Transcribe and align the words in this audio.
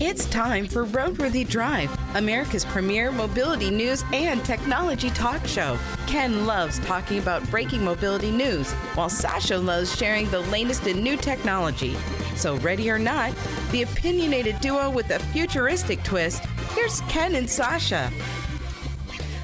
It's 0.00 0.26
time 0.26 0.66
for 0.66 0.86
Roadworthy 0.86 1.48
Drive, 1.48 1.96
America's 2.16 2.64
premier 2.64 3.12
mobility 3.12 3.70
news 3.70 4.02
and 4.12 4.44
technology 4.44 5.10
talk 5.10 5.46
show. 5.46 5.78
Ken 6.06 6.46
loves 6.46 6.80
talking 6.80 7.18
about 7.18 7.48
breaking 7.50 7.84
mobility 7.84 8.30
news, 8.30 8.72
while 8.94 9.08
Sasha 9.08 9.56
loves 9.56 9.94
sharing 9.96 10.28
the 10.30 10.40
latest 10.40 10.86
in 10.86 11.02
new 11.02 11.16
technology. 11.16 11.96
So, 12.34 12.56
ready 12.56 12.90
or 12.90 12.98
not, 12.98 13.32
the 13.70 13.82
opinionated 13.82 14.60
duo 14.60 14.90
with 14.90 15.10
a 15.10 15.18
futuristic 15.18 16.02
twist, 16.02 16.44
here's 16.74 17.02
Ken 17.02 17.36
and 17.36 17.48
Sasha. 17.48 18.10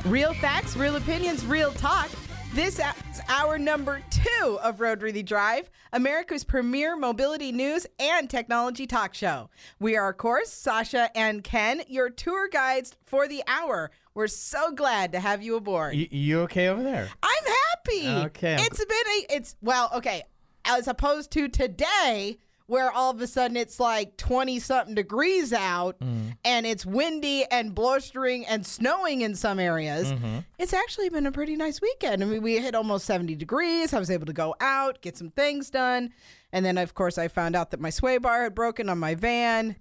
Real 0.04 0.34
facts, 0.34 0.76
real 0.76 0.96
opinions, 0.96 1.44
real 1.44 1.72
talk. 1.72 2.08
This 2.54 2.78
is 2.78 3.20
our 3.28 3.58
number 3.58 4.00
two 4.10 4.60
of 4.62 4.76
Roadworthy 4.78 5.24
Drive, 5.24 5.68
America's 5.92 6.44
premier 6.44 6.96
mobility 6.96 7.50
news 7.50 7.84
and 7.98 8.30
technology 8.30 8.86
talk 8.86 9.12
show. 9.12 9.50
We 9.80 9.96
are, 9.96 10.10
of 10.10 10.18
course, 10.18 10.52
Sasha 10.52 11.10
and 11.16 11.42
Ken, 11.42 11.82
your 11.88 12.10
tour 12.10 12.48
guides 12.48 12.94
for 13.02 13.26
the 13.26 13.42
hour. 13.48 13.90
We're 14.14 14.28
so 14.28 14.70
glad 14.70 15.10
to 15.12 15.20
have 15.20 15.42
you 15.42 15.56
aboard. 15.56 15.96
You, 15.96 16.06
you 16.12 16.40
okay 16.42 16.68
over 16.68 16.84
there? 16.84 17.08
I'm 17.24 17.44
happy. 17.44 18.08
Okay, 18.26 18.54
I'm 18.54 18.60
It's 18.60 18.84
been 18.84 18.88
a, 18.90 19.34
it's, 19.34 19.56
well, 19.60 19.90
okay, 19.96 20.22
as 20.64 20.86
opposed 20.86 21.32
to 21.32 21.48
today, 21.48 22.38
where 22.66 22.90
all 22.90 23.10
of 23.10 23.20
a 23.20 23.26
sudden 23.26 23.56
it's 23.56 23.78
like 23.78 24.16
20 24.16 24.58
something 24.58 24.94
degrees 24.94 25.52
out 25.52 25.98
Mm. 26.00 26.36
and 26.44 26.64
it's 26.66 26.86
windy 26.86 27.44
and 27.50 27.74
blustering 27.74 28.46
and 28.46 28.66
snowing 28.66 29.20
in 29.20 29.34
some 29.34 29.58
areas. 29.58 30.10
Mm-hmm. 30.12 30.38
It's 30.58 30.72
actually 30.72 31.10
been 31.10 31.26
a 31.26 31.32
pretty 31.32 31.56
nice 31.56 31.80
weekend. 31.82 32.22
I 32.22 32.26
mean, 32.26 32.42
we 32.42 32.58
hit 32.58 32.74
almost 32.74 33.04
70 33.04 33.34
degrees. 33.36 33.92
I 33.92 33.98
was 33.98 34.10
able 34.10 34.26
to 34.26 34.32
go 34.32 34.54
out, 34.60 35.00
get 35.02 35.16
some 35.18 35.30
things 35.30 35.68
done. 35.70 36.12
And 36.52 36.64
then, 36.64 36.78
of 36.78 36.94
course, 36.94 37.18
I 37.18 37.28
found 37.28 37.54
out 37.54 37.70
that 37.72 37.80
my 37.80 37.90
sway 37.90 38.16
bar 38.18 38.44
had 38.44 38.54
broken 38.54 38.88
on 38.88 38.98
my 38.98 39.14
van 39.14 39.76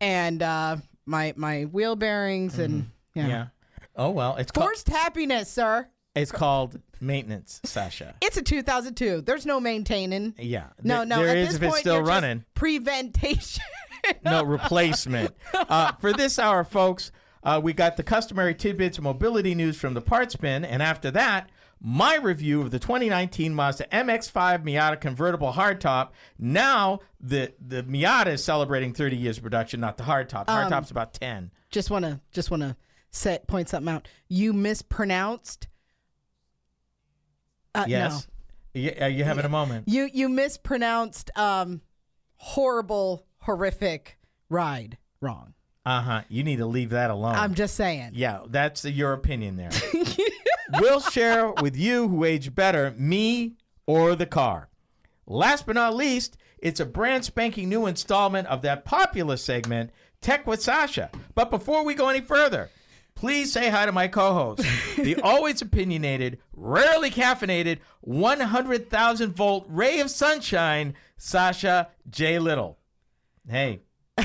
and 0.00 0.42
uh, 0.42 0.76
my, 1.06 1.34
my 1.36 1.64
wheel 1.64 1.94
bearings 1.96 2.58
and, 2.58 2.90
yeah. 3.14 3.22
Mm-hmm. 3.22 3.30
Yeah. 3.30 3.46
Oh 3.96 4.10
well, 4.10 4.34
it's 4.36 4.50
called 4.50 4.66
Forced 4.70 4.88
happiness, 4.88 5.48
sir. 5.48 5.88
It's 6.14 6.32
called 6.32 6.80
maintenance, 7.00 7.60
Sasha. 7.64 8.14
It's 8.22 8.36
a 8.36 8.42
2002. 8.42 9.22
There's 9.22 9.44
no 9.46 9.60
maintaining. 9.60 10.34
Yeah. 10.38 10.68
No, 10.82 11.04
no. 11.04 11.18
There 11.18 11.28
at 11.28 11.36
is 11.38 11.46
this 11.48 11.56
if 11.56 11.62
it's 11.62 11.70
point, 11.72 11.80
still 11.80 11.94
you're 11.96 12.04
running. 12.04 12.44
Preventation. 12.54 13.62
no 14.24 14.42
replacement. 14.44 15.34
Uh, 15.54 15.92
for 16.00 16.12
this 16.12 16.38
hour, 16.38 16.64
folks, 16.64 17.10
uh, 17.42 17.60
we 17.62 17.72
got 17.72 17.96
the 17.96 18.02
customary 18.02 18.54
tidbits 18.54 18.98
of 18.98 19.04
mobility 19.04 19.54
news 19.54 19.76
from 19.76 19.94
the 19.94 20.00
parts 20.00 20.36
bin, 20.36 20.64
and 20.64 20.82
after 20.82 21.10
that, 21.10 21.50
my 21.80 22.16
review 22.16 22.62
of 22.62 22.70
the 22.70 22.78
2019 22.78 23.54
Mazda 23.54 23.86
MX-5 23.92 24.64
Miata 24.64 24.98
convertible 24.98 25.52
hardtop. 25.52 26.10
Now 26.38 27.00
the 27.20 27.52
the 27.60 27.82
Miata 27.82 28.28
is 28.28 28.44
celebrating 28.44 28.94
30 28.94 29.16
years 29.16 29.36
of 29.36 29.42
production, 29.42 29.80
not 29.80 29.98
the 29.98 30.04
hardtop. 30.04 30.46
The 30.46 30.52
Um, 30.52 30.70
hardtop's 30.72 30.90
about 30.90 31.12
10. 31.12 31.50
just 31.70 31.90
want 31.90 32.04
to 32.06 32.20
just 32.32 32.50
want 32.50 32.62
to 32.62 32.76
set 33.10 33.46
point 33.46 33.68
something 33.68 33.92
out. 33.92 34.08
You 34.28 34.52
mispronounced. 34.54 35.68
Uh, 37.74 37.84
Yes. 37.88 38.26
You, 38.72 38.92
uh, 39.00 39.06
you 39.06 39.22
having 39.24 39.44
a 39.44 39.48
moment? 39.48 39.86
You 39.86 40.10
you 40.12 40.28
mispronounced 40.28 41.30
um 41.36 41.80
horrible 42.36 43.24
horrific 43.38 44.18
ride 44.50 44.98
wrong. 45.20 45.54
Uh 45.86 46.00
huh. 46.00 46.20
You 46.28 46.42
need 46.42 46.56
to 46.56 46.66
leave 46.66 46.90
that 46.90 47.10
alone. 47.10 47.34
I'm 47.36 47.54
just 47.54 47.74
saying. 47.76 48.10
Yeah, 48.14 48.40
that's 48.48 48.84
your 48.84 49.12
opinion 49.12 49.56
there. 49.56 49.70
we'll 50.80 51.00
share 51.00 51.52
with 51.52 51.76
you 51.76 52.08
who 52.08 52.24
age 52.24 52.54
better, 52.54 52.94
me 52.96 53.54
or 53.86 54.14
the 54.16 54.26
car. 54.26 54.68
Last 55.26 55.66
but 55.66 55.74
not 55.74 55.94
least, 55.94 56.36
it's 56.58 56.80
a 56.80 56.86
brand 56.86 57.24
spanking 57.24 57.68
new 57.68 57.86
installment 57.86 58.48
of 58.48 58.62
that 58.62 58.84
popular 58.84 59.36
segment, 59.36 59.90
Tech 60.20 60.46
with 60.46 60.62
Sasha. 60.62 61.10
But 61.34 61.50
before 61.50 61.84
we 61.84 61.94
go 61.94 62.08
any 62.08 62.20
further, 62.22 62.70
please 63.14 63.52
say 63.52 63.70
hi 63.70 63.86
to 63.86 63.92
my 63.92 64.08
co 64.08 64.32
host, 64.34 64.62
the 64.96 65.16
always 65.22 65.62
opinionated, 65.62 66.38
rarely 66.52 67.10
caffeinated, 67.10 67.78
100,000 68.00 69.32
volt 69.34 69.66
ray 69.68 70.00
of 70.00 70.10
sunshine, 70.10 70.94
Sasha 71.16 71.88
J. 72.10 72.38
Little. 72.38 72.78
Hey, 73.48 73.80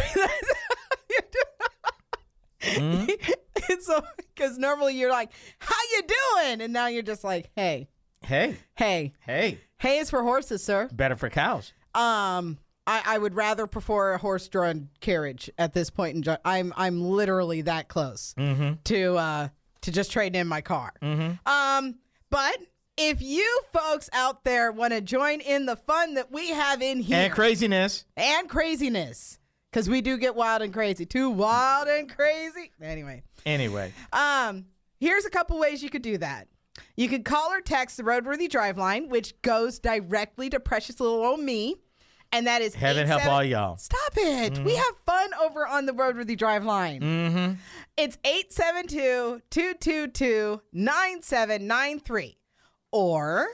it's 2.62 3.86
so 3.86 4.04
because 4.36 4.58
normally 4.58 4.96
you're 4.96 5.12
like, 5.12 5.32
"How 5.60 5.76
you 5.94 6.04
doing?" 6.04 6.62
and 6.62 6.74
now 6.74 6.88
you're 6.88 7.04
just 7.04 7.24
like, 7.24 7.50
"Hey, 7.56 7.90
hey, 8.22 8.58
hey, 8.76 9.14
hey, 9.26 9.58
hey." 9.80 9.98
is 10.00 10.10
for 10.10 10.24
horses, 10.24 10.64
sir. 10.64 10.90
better 10.92 11.16
for 11.16 11.30
cows. 11.30 11.74
Um, 11.94 12.58
I, 12.90 13.16
I 13.16 13.18
would 13.18 13.36
rather 13.36 13.68
prefer 13.68 14.14
a 14.14 14.18
horse-drawn 14.18 14.90
carriage 15.00 15.50
at 15.58 15.74
this 15.74 15.90
point 15.90 16.16
in. 16.16 16.24
Ju- 16.24 16.38
I'm 16.44 16.74
I'm 16.76 17.02
literally 17.02 17.62
that 17.64 17.88
close 17.88 18.34
to 18.36 19.16
uh 19.16 19.48
to 19.82 19.92
just 19.92 20.12
trading 20.12 20.40
in 20.42 20.48
my 20.48 20.62
car. 20.62 20.94
Um, 21.46 21.96
but 22.30 22.58
if 22.98 23.22
you 23.22 23.62
folks 23.72 24.10
out 24.12 24.44
there 24.44 24.72
want 24.72 24.92
to 24.94 25.02
join 25.02 25.40
in 25.40 25.66
the 25.66 25.76
fun 25.76 26.16
that 26.16 26.32
we 26.32 26.50
have 26.50 26.82
in 26.82 27.00
here 27.00 27.18
And 27.18 27.34
craziness. 27.34 28.04
and 28.18 28.50
craziness, 28.50 29.40
because 29.72 29.88
we 29.90 30.02
do 30.02 30.18
get 30.18 30.36
wild 30.36 30.62
and 30.62 30.74
crazy, 30.74 31.06
too 31.06 31.30
wild 31.30 31.88
and 31.88 32.10
crazy. 32.14 32.72
Anyway, 32.82 33.24
Anyway. 33.46 33.94
um, 34.12 34.66
here's 35.00 35.24
a 35.26 35.30
couple 35.30 35.58
ways 35.60 35.82
you 35.82 35.90
could 35.90 36.02
do 36.02 36.18
that. 36.18 36.48
You 36.98 37.08
could 37.08 37.24
call 37.24 37.52
or 37.54 37.62
text 37.62 37.96
the 37.98 38.04
Roadworthy 38.04 38.50
Drive 38.50 38.78
line, 38.78 39.08
which 39.10 39.42
goes 39.42 39.80
directly 39.80 40.50
to 40.50 40.60
precious 40.60 41.00
little 41.00 41.24
old 41.24 41.40
me. 41.40 41.78
And 42.32 42.46
that 42.48 42.62
is 42.62 42.76
Heaven 42.76 43.08
help 43.08 43.26
all 43.26 43.44
y'all. 43.44 43.78
Stop 43.78 44.14
it. 44.16 44.60
We 44.60 44.76
have 44.76 44.94
fun 45.06 45.32
over 45.42 45.66
on 45.68 45.86
the 45.88 45.94
Roadworthy 45.94 46.38
Drive 46.38 46.64
line. 46.64 47.02
Mm-hmm. 47.02 47.54
It's 47.98 48.18
872-222-9793. 51.18 52.36
Or 52.92 53.48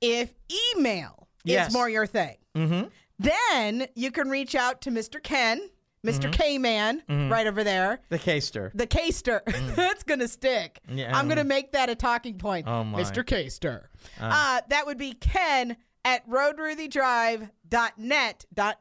if 0.00 0.32
email 0.74 1.28
Yes. 1.44 1.68
is 1.68 1.72
more 1.74 1.88
your 1.88 2.06
thing, 2.06 2.36
Mm-hmm. 2.54 2.88
then 3.18 3.86
you 3.96 4.10
can 4.12 4.28
reach 4.30 4.54
out 4.54 4.80
to 4.82 4.90
Mr. 4.90 5.20
Ken, 5.22 5.70
mister 6.04 6.28
K-Man, 6.28 7.02
right 7.08 7.46
over 7.46 7.64
there. 7.64 8.00
The 8.10 8.18
K-ster. 8.18 8.70
The 8.74 8.86
K-ster. 8.86 9.42
That's 9.74 10.02
going 10.04 10.20
to 10.20 10.28
stick. 10.28 10.80
Mm. 10.88 10.98
Yeah. 10.98 11.16
I'm 11.16 11.26
going 11.26 11.38
to 11.38 11.44
make 11.44 11.72
that 11.72 11.88
a 11.88 11.94
talking 11.94 12.36
point. 12.38 12.68
Oh, 12.68 12.84
my. 12.84 13.00
Mr. 13.02 13.24
K-ster. 13.26 13.88
Uh, 14.20 14.60
that 14.68 14.86
would 14.86 14.98
be 14.98 15.14
ken 15.14 15.76
at 16.04 16.28
roadworthydrive.net. 16.28 17.50
Dot, 17.70 18.44
dot 18.54 18.78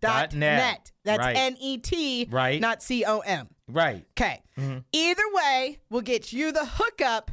Dot 0.00 0.32
net. 0.34 0.58
net. 0.58 0.92
That's 1.04 1.18
Right. 1.20 1.36
N-E-T, 1.36 2.28
Right. 2.30 2.60
not 2.60 2.82
C-O-M. 2.82 3.48
Right. 3.68 4.04
Okay. 4.12 4.42
Mm-hmm. 4.58 4.78
Either 4.92 5.22
way, 5.32 5.78
we'll 5.90 6.02
get 6.02 6.32
you 6.32 6.52
the 6.52 6.64
hookup 6.66 7.30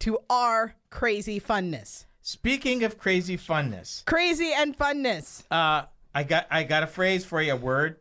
to 0.00 0.18
our 0.30 0.74
crazy 0.90 1.40
funness. 1.40 2.04
Speaking 2.20 2.84
of 2.84 2.98
crazy 2.98 3.36
funness, 3.36 4.04
Crazy 4.04 4.52
and 4.52 4.76
funness. 4.78 5.42
uh, 5.50 5.86
I 6.14 6.22
got 6.24 6.46
I 6.50 6.62
got 6.64 6.82
a 6.84 6.86
phrase 6.86 7.24
for 7.24 7.40
you. 7.42 7.52
A 7.54 7.56
word. 7.56 7.96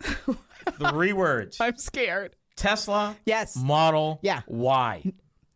Three 0.90 1.12
words. 1.12 1.58
I'm 1.60 1.76
scared. 1.76 2.34
Tesla. 2.56 3.16
Yes. 3.26 3.54
Model. 3.56 4.18
Yeah. 4.22 4.40
Why? 4.46 5.04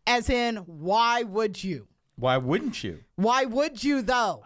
As 0.07 0.31
in, 0.31 0.57
why 0.59 1.23
would 1.25 1.63
you? 1.65 1.89
Why 2.19 2.37
wouldn't 2.37 2.83
you? 2.83 3.05
Why 3.17 3.45
would 3.45 3.83
you, 3.85 4.03
though? 4.03 4.45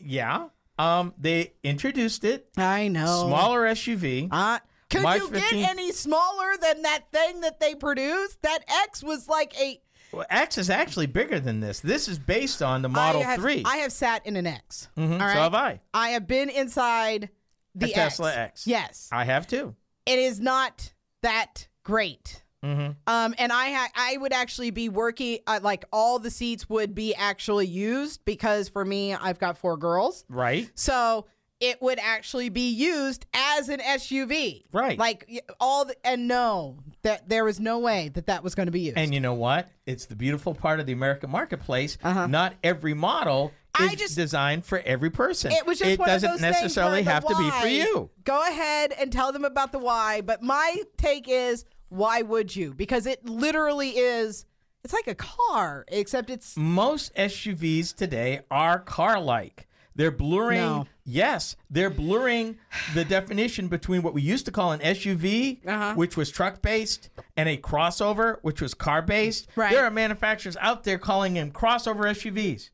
Yeah. 0.00 0.48
Um. 0.78 1.12
They 1.18 1.52
introduced 1.62 2.24
it. 2.24 2.48
I 2.56 2.88
know. 2.88 3.26
Smaller 3.26 3.62
SUV. 3.66 4.28
Uh, 4.30 4.58
could 4.88 5.02
March 5.02 5.18
you 5.20 5.28
15th. 5.28 5.50
get 5.50 5.70
any 5.70 5.92
smaller 5.92 6.56
than 6.60 6.82
that 6.82 7.12
thing 7.12 7.42
that 7.42 7.60
they 7.60 7.74
produced? 7.74 8.40
That 8.42 8.60
X 8.84 9.02
was 9.02 9.28
like 9.28 9.54
a 9.60 9.80
Well, 10.12 10.26
X 10.30 10.58
is 10.58 10.70
actually 10.70 11.06
bigger 11.06 11.38
than 11.38 11.60
this. 11.60 11.80
This 11.80 12.08
is 12.08 12.18
based 12.18 12.62
on 12.62 12.82
the 12.82 12.88
Model 12.88 13.20
I 13.20 13.24
have, 13.24 13.40
3. 13.40 13.62
I 13.66 13.76
have 13.78 13.92
sat 13.92 14.26
in 14.26 14.36
an 14.36 14.46
X. 14.46 14.88
Mhm, 14.96 15.12
all 15.20 15.28
So 15.28 15.40
have 15.40 15.54
I. 15.54 15.80
I 15.94 16.10
have 16.10 16.26
been 16.26 16.48
inside 16.50 17.28
the 17.74 17.88
Tesla 17.92 18.34
X. 18.34 18.66
Yes, 18.66 19.08
I 19.12 19.24
have 19.24 19.46
too. 19.46 19.76
it 20.06 20.18
is 20.18 20.40
not 20.40 20.92
that 21.22 21.68
great. 21.84 22.42
Mm-hmm. 22.64 22.90
Um, 23.06 23.34
and 23.38 23.52
I 23.52 23.70
ha- 23.72 23.90
I 23.94 24.16
would 24.18 24.32
actually 24.32 24.70
be 24.70 24.88
working 24.88 25.38
uh, 25.46 25.60
like 25.62 25.84
all 25.92 26.18
the 26.18 26.30
seats 26.30 26.68
would 26.68 26.94
be 26.94 27.14
actually 27.14 27.66
used 27.66 28.24
because 28.24 28.68
for 28.68 28.84
me 28.84 29.14
I've 29.14 29.38
got 29.38 29.56
four 29.58 29.76
girls, 29.76 30.24
Right. 30.28 30.70
so 30.74 31.26
it 31.58 31.80
would 31.82 31.98
actually 31.98 32.48
be 32.48 32.70
used 32.70 33.26
as 33.34 33.68
an 33.68 33.80
SUV, 33.80 34.62
Right. 34.72 34.98
Like 34.98 35.44
all 35.60 35.84
the, 35.84 35.94
and 36.06 36.26
no, 36.26 36.78
that 37.02 37.28
there 37.28 37.44
was 37.44 37.60
no 37.60 37.78
way 37.78 38.08
that 38.14 38.26
that 38.26 38.42
was 38.42 38.54
going 38.54 38.66
to 38.66 38.72
be 38.72 38.80
used. 38.80 38.96
And 38.96 39.12
you 39.12 39.20
know 39.20 39.34
what? 39.34 39.68
It's 39.86 40.06
the 40.06 40.16
beautiful 40.16 40.54
part 40.54 40.80
of 40.80 40.86
the 40.86 40.92
American 40.94 41.30
marketplace. 41.30 41.98
Uh-huh. 42.02 42.26
Not 42.28 42.54
every 42.64 42.94
model 42.94 43.52
I 43.78 43.86
is 43.86 43.94
just- 43.96 44.16
designed 44.16 44.64
for 44.64 44.78
every 44.86 45.10
person. 45.10 45.52
It 45.52 45.66
was 45.66 45.78
just 45.78 45.90
it 45.92 45.98
one 45.98 46.08
doesn't 46.08 46.28
of 46.30 46.34
those 46.36 46.40
necessarily 46.42 47.02
have 47.02 47.24
the 47.24 47.34
to 47.34 47.38
be 47.38 47.50
for 47.50 47.66
you. 47.66 48.10
Go 48.24 48.40
ahead 48.42 48.92
and 48.98 49.12
tell 49.12 49.30
them 49.32 49.44
about 49.44 49.72
the 49.72 49.78
why, 49.78 50.22
but 50.22 50.42
my 50.42 50.82
take 50.96 51.26
is 51.28 51.64
why 51.90 52.22
would 52.22 52.56
you? 52.56 52.72
Because 52.74 53.04
it 53.06 53.26
literally 53.28 53.90
is. 53.90 54.46
It's 54.82 54.94
like 54.94 55.06
a 55.08 55.14
car, 55.14 55.84
except 55.88 56.30
it's 56.30 56.56
Most 56.56 57.14
SUVs 57.14 57.94
today 57.94 58.40
are 58.50 58.78
car-like. 58.78 59.66
They're 59.94 60.10
blurring. 60.10 60.60
No. 60.60 60.86
Yes, 61.04 61.56
they're 61.68 61.90
blurring 61.90 62.56
the 62.94 63.04
definition 63.04 63.68
between 63.68 64.00
what 64.02 64.14
we 64.14 64.22
used 64.22 64.46
to 64.46 64.52
call 64.52 64.72
an 64.72 64.80
SUV, 64.80 65.58
Uh-huh. 65.66 65.94
which 65.96 66.16
was 66.16 66.30
truck 66.30 66.62
based, 66.62 67.10
and 67.36 67.48
a 67.48 67.58
crossover, 67.58 68.38
which 68.40 68.62
was 68.62 68.72
car 68.72 69.02
based. 69.02 69.48
Right. 69.56 69.70
There 69.72 69.84
are 69.84 69.90
manufacturers 69.90 70.56
out 70.60 70.84
there 70.84 70.96
calling 70.96 71.34
them 71.34 71.50
crossover 71.50 72.08
SUVs. 72.08 72.70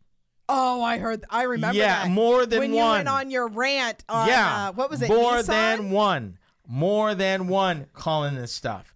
Oh, 0.48 0.84
I 0.84 0.98
heard. 0.98 1.24
I 1.28 1.42
remember 1.42 1.76
Yeah, 1.78 2.04
that. 2.04 2.10
more 2.10 2.46
than 2.46 2.60
when 2.60 2.70
you 2.74 2.76
went 2.84 3.08
on 3.08 3.30
your 3.32 3.48
rant 3.48 4.04
on 4.08 4.28
yeah. 4.28 4.68
uh, 4.68 4.72
what 4.74 4.90
was 4.90 5.02
it? 5.02 5.08
More 5.08 5.38
Nissan? 5.38 5.46
than 5.46 5.90
one. 5.90 6.38
More 6.68 7.16
than 7.16 7.48
one 7.48 7.86
calling 7.94 8.36
this 8.36 8.52
stuff. 8.52 8.94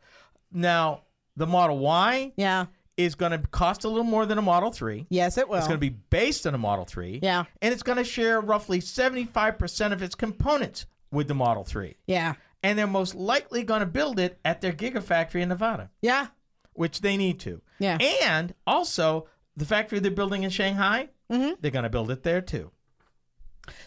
Now, 0.53 1.03
the 1.37 1.47
Model 1.47 1.79
Y 1.79 2.33
Yeah. 2.37 2.67
is 2.97 3.15
going 3.15 3.33
to 3.33 3.39
cost 3.49 3.85
a 3.85 3.89
little 3.89 4.05
more 4.05 4.27
than 4.27 4.37
a 4.39 4.43
Model 4.43 4.71
3. 4.73 5.07
Yes, 5.09 5.39
it 5.39 5.49
will. 5.49 5.57
It's 5.59 5.67
going 5.67 5.79
to 5.81 5.91
be 5.91 5.97
based 6.11 6.47
on 6.47 6.55
a 6.55 6.59
Model 6.59 6.85
3. 6.85 7.21
Yeah. 7.23 7.45
And 7.63 7.73
it's 7.73 7.83
going 7.83 7.99
to 7.99 8.05
share 8.05 8.41
roughly 8.41 8.81
75% 8.81 9.93
of 9.93 10.03
its 10.03 10.15
components 10.15 10.87
with 11.11 11.29
the 11.29 11.35
Model 11.35 11.65
3. 11.65 11.97
Yeah. 12.07 12.35
And 12.63 12.79
they're 12.79 12.87
most 12.87 13.15
likely 13.15 13.63
going 13.63 13.81
to 13.81 13.87
build 13.87 14.19
it 14.21 14.39
at 14.45 14.61
their 14.61 14.73
Gigafactory 14.73 15.41
in 15.41 15.49
Nevada, 15.49 15.91
Yeah. 16.03 16.27
which 16.75 17.01
they 17.01 17.17
need 17.17 17.41
to. 17.41 17.63
Yeah. 17.79 17.97
And 18.23 18.55
also, 18.67 19.27
the 19.57 19.65
factory 19.65 19.99
they're 19.99 20.11
building 20.11 20.43
in 20.43 20.51
Shanghai, 20.51 21.09
Mm-hmm. 21.33 21.53
they're 21.61 21.71
going 21.71 21.85
to 21.85 21.89
build 21.91 22.11
it 22.11 22.23
there 22.25 22.41
too. 22.41 22.73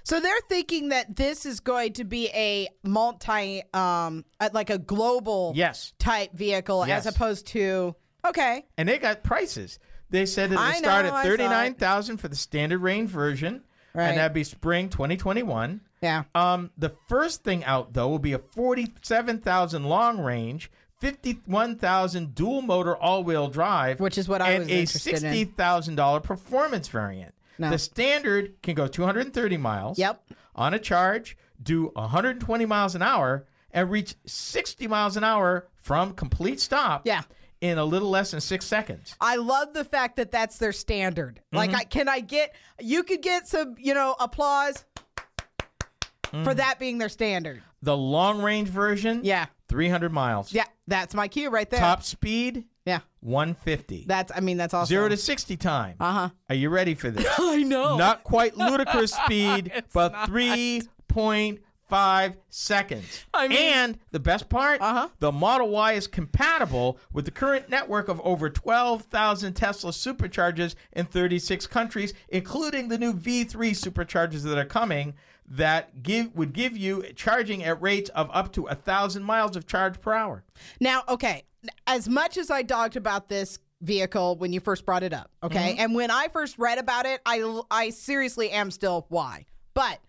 So 0.04 0.20
they're 0.20 0.34
thinking 0.50 0.90
that 0.90 1.16
this 1.16 1.46
is 1.46 1.60
going 1.60 1.94
to 1.94 2.04
be 2.04 2.28
a 2.30 2.68
multi, 2.84 3.64
um, 3.74 4.24
like 4.54 4.70
a 4.70 4.78
global 4.78 5.54
Yes. 5.56 5.94
type 6.00 6.34
vehicle 6.34 6.86
Yes. 6.88 7.06
as 7.06 7.16
opposed 7.16 7.48
to 7.48 7.96
okay. 8.26 8.66
And 8.78 8.88
they 8.88 8.98
got 9.00 9.24
prices. 9.24 9.80
They 10.10 10.26
said 10.26 10.52
it 10.54 10.58
I 10.60 10.70
would 10.70 10.78
start 10.78 11.06
at 11.06 11.12
saw 11.12 11.20
it. 11.22 11.26
39000 11.38 12.18
for 12.18 12.28
the 12.28 12.36
standard 12.36 12.80
range 12.80 13.10
version. 13.10 13.64
Right. 13.96 14.10
And 14.10 14.18
that'd 14.18 14.34
be 14.34 14.44
spring 14.44 14.90
2021. 14.90 15.82
Yeah. 16.02 16.24
Um, 16.36 16.72
the 16.78 16.92
first 17.08 17.44
thing 17.44 17.64
out 17.66 17.94
though 17.94 18.08
will 18.10 18.20
be 18.20 18.34
a 18.34 18.40
forty-seven 18.40 19.40
thousand 19.40 19.86
long 19.86 20.20
range, 20.20 20.70
fifty-one 21.00 21.78
thousand 21.78 22.34
dual 22.36 22.62
motor 22.62 22.96
all-wheel 22.96 23.50
drive, 23.50 24.00
Which 24.00 24.18
is 24.18 24.28
what 24.28 24.42
I 24.42 24.52
and 24.52 24.64
was 24.64 24.70
a 24.72 24.80
interested 24.80 25.10
in. 25.14 25.20
sixty 25.20 25.46
thousand 25.46 25.96
dollar 25.96 26.20
performance 26.20 26.88
variant. 26.88 27.34
No. 27.58 27.70
The 27.70 27.78
standard 27.78 28.62
can 28.62 28.76
go 28.76 28.88
two 28.88 29.04
hundred 29.04 29.26
and 29.26 29.34
thirty 29.34 29.58
miles. 29.58 29.98
Yep. 30.00 30.24
On 30.56 30.74
a 30.74 30.80
charge, 30.80 31.38
do 31.62 31.92
one 31.94 32.10
hundred 32.10 32.32
and 32.32 32.42
twenty 32.42 32.66
miles 32.66 32.96
an 32.96 33.02
hour, 33.02 33.46
and 33.72 33.90
reach 33.90 34.16
sixty 34.26 34.88
miles 34.88 35.18
an 35.18 35.24
hour 35.24 35.68
from 35.76 36.14
complete 36.14 36.60
stop. 36.60 37.06
Yeah. 37.06 37.22
In 37.62 37.78
a 37.78 37.86
little 37.86 38.10
less 38.10 38.32
than 38.32 38.42
six 38.42 38.66
seconds. 38.66 39.16
I 39.22 39.38
love 39.38 39.74
the 39.74 39.86
fact 39.86 40.18
that 40.18 40.32
that's 40.32 40.58
their 40.58 40.74
standard. 40.74 41.36
Mm-hmm. 41.46 41.58
Like, 41.58 41.74
I 41.74 41.84
can 41.86 42.10
I 42.10 42.20
get 42.20 42.54
you 42.82 43.04
could 43.04 43.22
get 43.22 43.48
some, 43.48 43.76
you 43.78 43.94
know, 43.94 44.16
applause 44.20 44.84
Mm. 46.34 46.44
for 46.44 46.54
that 46.56 46.80
being 46.80 46.98
their 46.98 47.10
standard. 47.10 47.62
The 47.84 47.96
long 47.96 48.42
range 48.42 48.68
version. 48.68 49.22
Yeah. 49.24 49.46
Three 49.70 49.88
hundred 49.88 50.12
miles. 50.12 50.52
Yeah, 50.52 50.66
that's 50.88 51.14
my 51.14 51.28
cue 51.28 51.50
right 51.50 51.70
there. 51.70 51.80
Top 51.80 52.02
speed. 52.04 52.66
Yeah, 52.86 53.00
One 53.22 53.54
fifty. 53.54 54.04
that's. 54.08 54.30
I 54.36 54.42
mean, 54.42 54.58
that's 54.58 54.74
awesome. 54.74 54.90
Zero 54.90 55.08
to 55.08 55.16
60 55.18 55.56
time. 55.58 55.96
Uh 56.00 56.12
huh. 56.12 56.30
Are 56.50 56.56
you 56.56 56.70
ready 56.70 56.96
for 56.96 57.10
this? 57.10 57.26
I 57.40 57.64
know. 57.64 57.96
Not 57.98 58.24
quite 58.26 58.58
ludicrous 58.58 59.14
speed, 59.26 59.72
It's 59.74 59.94
but 59.94 60.12
not. 60.12 60.30
3.5 60.30 61.60
seconds. 62.50 63.26
I 63.34 63.48
mean- 63.48 63.58
and 63.58 64.00
the 64.12 64.20
best 64.20 64.50
part, 64.50 64.82
Uh-huh. 64.82 65.08
the 65.20 65.32
Model 65.32 65.70
Y 65.70 65.94
is 65.94 66.08
compatible 66.08 66.98
with 67.12 67.26
the 67.26 67.32
current 67.32 67.70
network 67.70 68.08
of 68.10 68.20
over 68.22 68.50
12,000 68.50 69.54
Tesla 69.54 69.92
superchargers 69.92 70.76
in 70.94 71.06
36 71.06 71.68
countries, 71.68 72.14
including 72.30 72.88
the 72.90 72.98
new 72.98 73.14
V3 73.14 73.72
superchargers 73.72 74.44
that 74.44 74.58
are 74.58 74.66
coming 74.66 75.14
that 75.48 76.02
give 76.04 76.34
would 76.36 76.54
give 76.54 76.76
you 76.78 77.04
charging 77.16 77.64
at 77.64 77.82
rates 77.82 78.10
of 78.12 78.30
up 78.34 78.52
to 78.54 78.66
a 78.66 78.76
thousand 78.76 79.24
miles 79.24 79.56
of 79.56 79.68
charge 79.68 80.00
per 80.02 80.14
hour. 80.14 80.44
Now, 80.80 81.04
okay, 81.10 81.44
as 81.88 82.08
much 82.10 82.38
as 82.38 82.50
I 82.52 82.62
dogged 82.62 82.96
about 82.96 83.30
this 83.30 83.60
vehicle 83.82 84.38
when 84.38 84.54
you 84.54 84.60
first 84.60 84.86
brought 84.86 85.04
it 85.04 85.14
up, 85.14 85.30
okay, 85.44 85.72
Mm-hmm. 85.74 85.80
and 85.82 85.96
when 85.96 86.10
I 86.12 86.28
first 86.30 86.58
read 86.58 86.78
about 86.78 87.06
it, 87.06 87.22
I 87.26 87.62
I 87.70 87.90
seriously 87.90 88.50
am 88.52 88.72
still 88.72 89.06
why, 89.10 89.46
but 89.74 90.00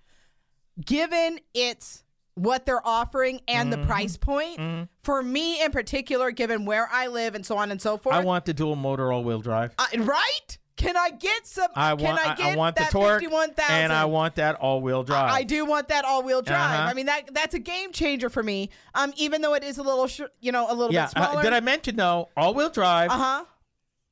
given 0.85 1.39
it's 1.55 2.03
what 2.37 2.67
they're 2.67 2.87
offering 2.87 3.41
and 3.47 3.73
Mm-hmm. 3.73 3.81
the 3.83 3.87
price 3.87 4.17
point, 4.17 4.89
for 5.05 5.23
me 5.23 5.63
in 5.63 5.71
particular, 5.71 6.31
given 6.33 6.65
where 6.65 6.89
I 6.93 7.07
live 7.07 7.35
and 7.35 7.45
so 7.47 7.57
on 7.57 7.71
and 7.71 7.81
so 7.81 7.97
forth, 7.97 8.15
I 8.15 8.21
want 8.25 8.45
the 8.45 8.55
dual 8.55 8.75
motor 8.77 9.13
all-wheel 9.13 9.41
drive. 9.41 9.75
I- 9.79 9.97
right? 9.99 10.59
Can 10.85 10.97
I 10.97 11.11
get 11.11 11.47
some? 11.47 11.69
I 11.75 11.95
can 11.97 12.05
want 12.05 12.19
I 12.27 12.33
I, 12.33 12.35
get 12.35 12.47
I 12.53 12.57
want 12.57 12.77
the 12.77 12.83
that 12.83 12.91
torque 12.93 13.21
51,000? 13.21 13.75
and 13.75 13.93
I 13.93 14.05
want 14.05 14.35
that 14.37 14.57
all-wheel 14.57 15.03
drive. 15.03 15.33
I 15.33 15.43
do 15.43 15.65
want 15.65 15.89
that 15.89 16.05
all-wheel 16.05 16.43
drive. 16.43 16.61
Uh-huh. 16.81 16.91
I 16.91 16.95
mean 16.95 17.07
that 17.07 17.33
that's 17.33 17.55
a 17.55 17.59
game 17.59 17.93
changer 17.93 18.29
for 18.29 18.43
me. 18.43 18.71
Um, 18.95 19.13
even 19.17 19.41
though 19.43 19.55
it 19.55 19.65
is 19.65 19.79
a 19.79 19.83
little, 19.83 20.07
sh- 20.07 20.21
you 20.41 20.53
know, 20.53 20.67
a 20.71 20.75
little 20.75 20.93
Yeah, 20.93 21.07
bit 21.07 21.17
uh, 21.17 21.27
smaller. 21.29 21.43
did 21.43 21.53
I 21.55 21.61
mention 21.61 21.97
though? 21.97 22.29
All-wheel 22.37 22.69
drive, 22.71 23.11
Uh 23.11 23.15
huh. 23.17 23.45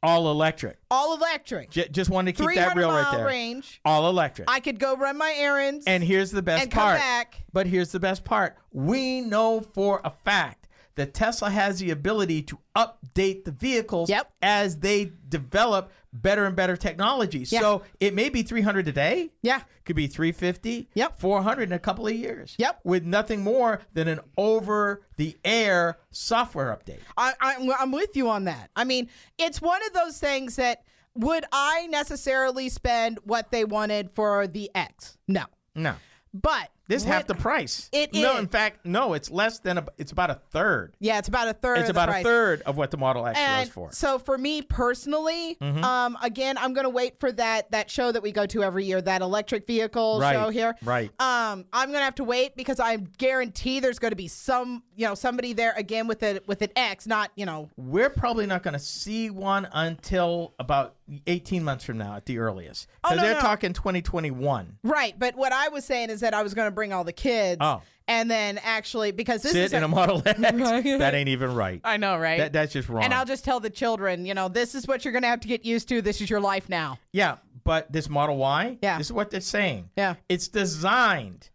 all 0.03 0.31
electric. 0.31 0.79
All 0.91 1.15
electric. 1.17 1.71
J- 1.71 1.89
just 1.89 2.09
wanted 2.11 2.37
to 2.37 2.43
keep 2.47 2.55
that 2.57 2.75
real 2.77 2.91
right 2.91 3.13
there. 3.17 3.27
range. 3.27 3.81
All 3.85 4.09
electric. 4.09 4.51
I 4.51 4.61
could 4.61 4.79
go 4.79 4.97
run 4.97 5.19
my 5.19 5.35
errands. 5.37 5.85
and 5.87 6.03
here's 6.03 6.31
the 6.31 6.43
best 6.43 6.63
and 6.63 6.71
come 6.73 6.83
part. 6.85 6.99
back. 6.99 7.43
But 7.53 7.67
here's 7.67 7.93
the 7.93 8.01
best 8.01 8.25
part. 8.25 8.57
We 8.73 9.21
know 9.21 9.61
for 9.75 10.01
a 10.05 10.11
fact 10.25 10.62
that 10.97 11.15
Tesla 11.15 11.51
has 11.51 11.79
the 11.79 11.91
ability 11.91 12.43
to 12.43 12.59
update 12.77 13.45
the 13.45 13.51
vehicles 13.51 14.11
Yep. 14.11 14.33
as 14.43 14.79
they 14.79 15.13
develop 15.29 15.91
better 16.13 16.45
and 16.45 16.55
better 16.55 16.77
technology. 16.77 17.41
Yeah. 17.49 17.61
So 17.61 17.83
it 18.01 18.15
may 18.15 18.29
be 18.29 18.43
300 18.43 18.85
today. 18.85 19.31
yeah. 19.43 19.63
Could 19.85 19.97
be 19.97 20.07
350. 20.07 20.89
Yep. 20.95 21.19
400 21.19 21.63
in 21.65 21.73
a 21.73 21.79
couple 21.79 22.07
of 22.07 22.15
years. 22.15 22.55
Yep. 22.59 22.81
With 22.85 23.05
nothing 23.05 23.43
more 23.43 23.81
than 23.95 24.07
an 24.09 24.21
over 24.37 25.03
the 25.17 25.37
air 25.45 25.99
software 26.13 26.69
update. 26.77 27.01
I, 27.17 27.33
I, 27.41 27.75
I'm 27.81 27.91
with 27.91 28.15
you 28.17 28.29
on 28.31 28.45
that. 28.45 28.71
I 28.77 28.85
mean, 28.85 29.09
it's 29.39 29.61
one 29.61 29.81
of 29.87 29.93
those 29.93 30.19
things 30.19 30.57
that 30.57 30.85
would 31.15 31.45
I 31.51 31.89
necessarily 31.91 32.69
spend 32.69 33.19
what 33.25 33.51
they 33.51 33.65
wanted 33.65 34.11
for 34.15 34.47
the 34.47 34.71
X? 34.75 35.19
No. 35.27 35.45
No. 35.75 35.95
But 36.33 36.71
This 36.89 37.05
half 37.05 37.27
the 37.27 37.35
price. 37.35 37.89
It 37.93 38.13
no, 38.13 38.35
is. 38.35 38.41
in 38.41 38.49
fact, 38.49 38.85
no. 38.85 39.15
It's 39.15 39.31
less 39.31 39.61
than 39.61 39.79
a. 39.79 39.87
It's 39.99 40.13
about 40.13 40.31
a 40.31 40.41
third. 40.51 40.95
Yeah, 40.99 41.19
it's 41.19 41.29
about 41.29 41.49
a 41.49 41.53
third. 41.53 41.79
It's 41.79 41.89
of 41.89 41.95
the 41.95 42.03
about 42.03 42.21
a 42.21 42.23
third 42.23 42.63
of 42.63 42.77
what 42.77 42.91
the 42.91 42.97
Model 42.97 43.27
X 43.27 43.39
And 43.39 43.61
was 43.61 43.69
for. 43.71 43.87
Mm-hmm. 43.89 43.95
so 43.95 44.19
for 44.19 44.37
me 44.37 44.63
personally, 44.63 45.57
um, 45.61 46.19
again, 46.23 46.59
I'm 46.59 46.73
gonna 46.75 46.91
wait 46.91 47.19
for 47.21 47.31
that 47.33 47.71
that 47.71 47.91
show 47.91 48.11
that 48.13 48.23
we 48.23 48.33
go 48.33 48.47
to 48.47 48.63
every 48.63 48.85
year, 48.85 49.01
that 49.01 49.23
electric 49.23 49.67
vehicle 49.67 50.19
Right, 50.21 50.35
show 50.35 50.51
here. 50.51 50.77
right. 50.83 51.11
Um, 51.21 51.65
I'm 51.73 51.93
gonna 51.93 52.05
have 52.05 52.17
to 52.17 52.25
wait 52.25 52.57
because 52.57 52.81
I 52.81 52.97
guarantee 52.97 53.81
there's 53.81 53.99
gonna 53.99 54.17
be 54.17 54.29
some, 54.29 54.83
you 54.97 55.07
know, 55.07 55.15
somebody 55.15 55.53
there 55.53 55.73
again 55.77 56.07
with 56.09 56.23
a 56.23 56.41
with 56.47 56.63
an 56.63 56.71
X, 56.77 57.07
not 57.07 57.31
you 57.37 57.47
know. 57.47 57.71
We're 57.77 58.11
probably 58.11 58.47
not 58.47 58.63
going 58.63 58.75
to 58.75 58.79
see 58.81 59.31
one 59.31 59.69
until 59.73 60.55
about 60.59 60.97
18 61.27 61.63
months 61.63 61.85
from 61.85 61.99
now 61.99 62.17
at 62.17 62.27
the 62.27 62.39
earliest. 62.39 62.87
Oh, 63.05 63.11
Because 63.11 63.17
no, 63.19 63.23
they're 63.25 63.35
no. 63.35 63.41
talking 63.41 63.73
2021. 63.73 64.79
Right, 64.83 65.19
but 65.19 65.37
what 65.37 65.53
I 65.53 65.69
was 65.69 65.85
saying 65.85 66.11
is 66.11 66.21
that 66.21 66.35
I 66.35 66.43
was 66.43 66.55
gonna 66.73 66.75
bring 66.75 66.93
all 66.93 67.05
the 67.05 67.13
kids. 67.13 67.59
Oh. 67.61 67.83
And 68.09 68.31
then 68.31 68.59
actually, 68.63 69.13
because 69.13 69.43
this 69.43 69.53
Sit 69.53 69.65
is 69.67 69.73
in 69.73 69.83
a 69.85 69.89
Model 69.89 70.23
X. 70.27 70.39
That 70.41 71.15
ain't 71.15 71.29
even 71.29 71.55
right. 71.55 71.81
I 71.85 71.97
know, 71.99 72.17
right? 72.19 72.39
That, 72.39 72.53
that's 72.53 72.73
just 72.73 72.89
wrong. 72.89 73.05
and 73.05 73.15
I'll 73.15 73.25
just 73.25 73.45
tell 73.45 73.61
the 73.61 73.71
children, 73.71 74.27
you 74.27 74.35
know, 74.35 74.49
this 74.49 74.75
is 74.75 74.89
what 74.89 75.05
you're 75.05 75.13
gonna 75.15 75.29
have 75.29 75.41
to 75.41 75.49
get 75.49 75.65
used 75.65 75.89
to. 75.89 76.03
This 76.03 76.21
is 76.21 76.29
your 76.29 76.41
life 76.41 76.69
now. 76.69 76.99
yeah, 77.13 77.37
but 77.65 77.93
this 77.93 78.09
Model 78.09 78.37
Y, 78.39 78.79
Yeah. 78.83 78.99
this 78.99 79.07
is 79.07 79.13
what 79.13 79.31
they're 79.31 79.41
saying. 79.41 79.91
Yeah. 79.97 80.15
It's 80.29 80.49
designed, 80.49 81.49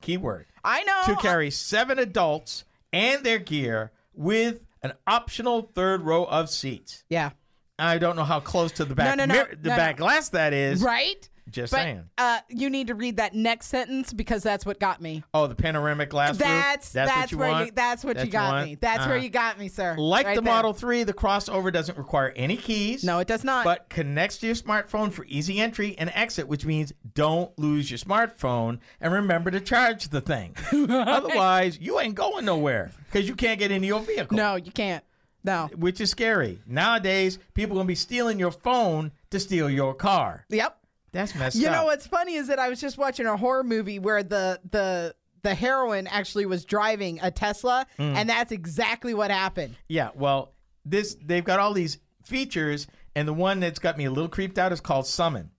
keyword, 0.00 0.46
I 0.64 0.82
know. 0.84 1.14
to 1.14 1.16
carry 1.20 1.50
seven 1.50 1.98
adults 1.98 2.64
and 2.92 3.22
their 3.24 3.38
gear 3.38 3.92
with 4.14 4.60
an 4.82 4.94
optional 5.06 5.70
third 5.74 6.00
row 6.02 6.24
of 6.24 6.48
seats. 6.48 7.04
Yeah. 7.10 7.30
I 7.78 7.96
don't 7.98 8.16
know 8.16 8.24
how 8.24 8.40
close 8.40 8.72
to 8.72 8.84
the 8.84 8.94
back 8.94 9.16
no, 9.16 9.24
no, 9.24 9.32
mirror- 9.34 9.54
the 9.58 9.70
no, 9.70 9.76
back 9.76 9.98
no. 9.98 10.04
glass 10.04 10.30
that 10.30 10.52
is. 10.52 10.82
Right. 10.82 11.28
Just 11.50 11.72
but 11.72 11.78
saying. 11.78 12.04
uh, 12.18 12.38
you 12.48 12.70
need 12.70 12.86
to 12.86 12.94
read 12.94 13.16
that 13.16 13.34
next 13.34 13.66
sentence 13.66 14.12
because 14.12 14.42
that's 14.42 14.64
what 14.64 14.78
got 14.78 15.00
me. 15.00 15.22
Oh, 15.34 15.46
the 15.46 15.54
panoramic 15.54 16.10
glass 16.10 16.30
roof? 16.30 16.38
That's 16.38 16.92
that's, 16.92 17.10
what 17.10 17.32
you 17.32 17.38
where 17.38 17.48
want? 17.50 17.66
you 17.66 17.72
that's 17.74 18.04
what 18.04 18.16
That 18.16 18.26
you 18.26 18.32
got 18.32 18.52
want? 18.52 18.66
me. 18.68 18.74
That's 18.76 19.06
where 19.06 19.16
Uh-huh. 19.16 19.24
you 19.24 19.30
got 19.30 19.58
me, 19.58 19.68
sir. 19.68 19.96
Like 19.98 20.26
Right 20.26 20.36
the 20.36 20.42
there. 20.42 20.54
Model 20.54 20.72
3, 20.72 21.04
the 21.04 21.12
crossover 21.12 21.72
doesn't 21.72 21.98
require 21.98 22.32
any 22.36 22.56
keys. 22.56 23.02
No, 23.04 23.18
it 23.18 23.26
does 23.28 23.44
not. 23.44 23.64
But 23.64 23.88
connects 23.88 24.38
to 24.38 24.46
your 24.46 24.54
smartphone 24.54 25.12
for 25.12 25.24
easy 25.26 25.58
entry 25.60 25.96
and 25.98 26.10
exit, 26.14 26.46
which 26.48 26.64
means 26.64 26.92
don't 27.14 27.56
lose 27.58 27.90
your 27.90 27.98
smartphone 27.98 28.78
and 29.00 29.12
remember 29.12 29.50
to 29.50 29.60
charge 29.60 30.08
the 30.08 30.20
thing. 30.20 30.54
Otherwise, 30.90 31.78
you 31.80 31.98
ain't 32.00 32.14
going 32.14 32.44
nowhere 32.44 32.90
because 33.06 33.28
you 33.28 33.34
can't 33.34 33.58
get 33.58 33.70
into 33.70 33.86
your 33.86 34.00
vehicle. 34.00 34.36
no, 34.36 34.56
you 34.56 34.70
can't. 34.70 35.04
No. 35.42 35.70
Which 35.74 36.00
is 36.02 36.10
scary. 36.10 36.60
Nowadays, 36.66 37.38
people 37.54 37.74
going 37.74 37.86
to 37.86 37.88
be 37.88 37.94
stealing 37.94 38.38
your 38.38 38.50
phone 38.50 39.10
to 39.30 39.40
steal 39.40 39.70
your 39.70 39.94
car. 39.94 40.44
Yep. 40.50 40.76
That's 41.12 41.34
messed 41.34 41.56
You 41.56 41.66
up. 41.66 41.72
You 41.72 41.76
know 41.80 41.84
what's 41.86 42.06
funny 42.06 42.34
is 42.34 42.48
that 42.48 42.58
I 42.58 42.68
was 42.68 42.80
just 42.80 42.96
watching 42.98 43.26
a 43.26 43.36
horror 43.36 43.64
movie 43.64 43.98
where 43.98 44.22
the 44.22 44.60
the 44.70 45.14
the 45.42 45.54
heroine 45.54 46.06
actually 46.06 46.46
was 46.46 46.64
driving 46.64 47.18
a 47.22 47.30
Tesla, 47.30 47.86
Mm. 47.98 48.14
and 48.16 48.28
that's 48.28 48.52
exactly 48.52 49.14
what 49.14 49.30
happened. 49.30 49.74
Yeah, 49.88 50.10
well, 50.14 50.52
this 50.84 51.16
they've 51.24 51.44
got 51.44 51.58
all 51.60 51.72
these 51.72 51.98
features, 52.24 52.86
and 53.16 53.26
the 53.26 53.32
one 53.32 53.58
that's 53.60 53.78
got 53.78 53.96
me 53.98 54.04
a 54.04 54.10
little 54.10 54.28
creeped 54.28 54.58
out 54.58 54.72
is 54.72 54.80
called 54.80 55.06
Summon. 55.06 55.50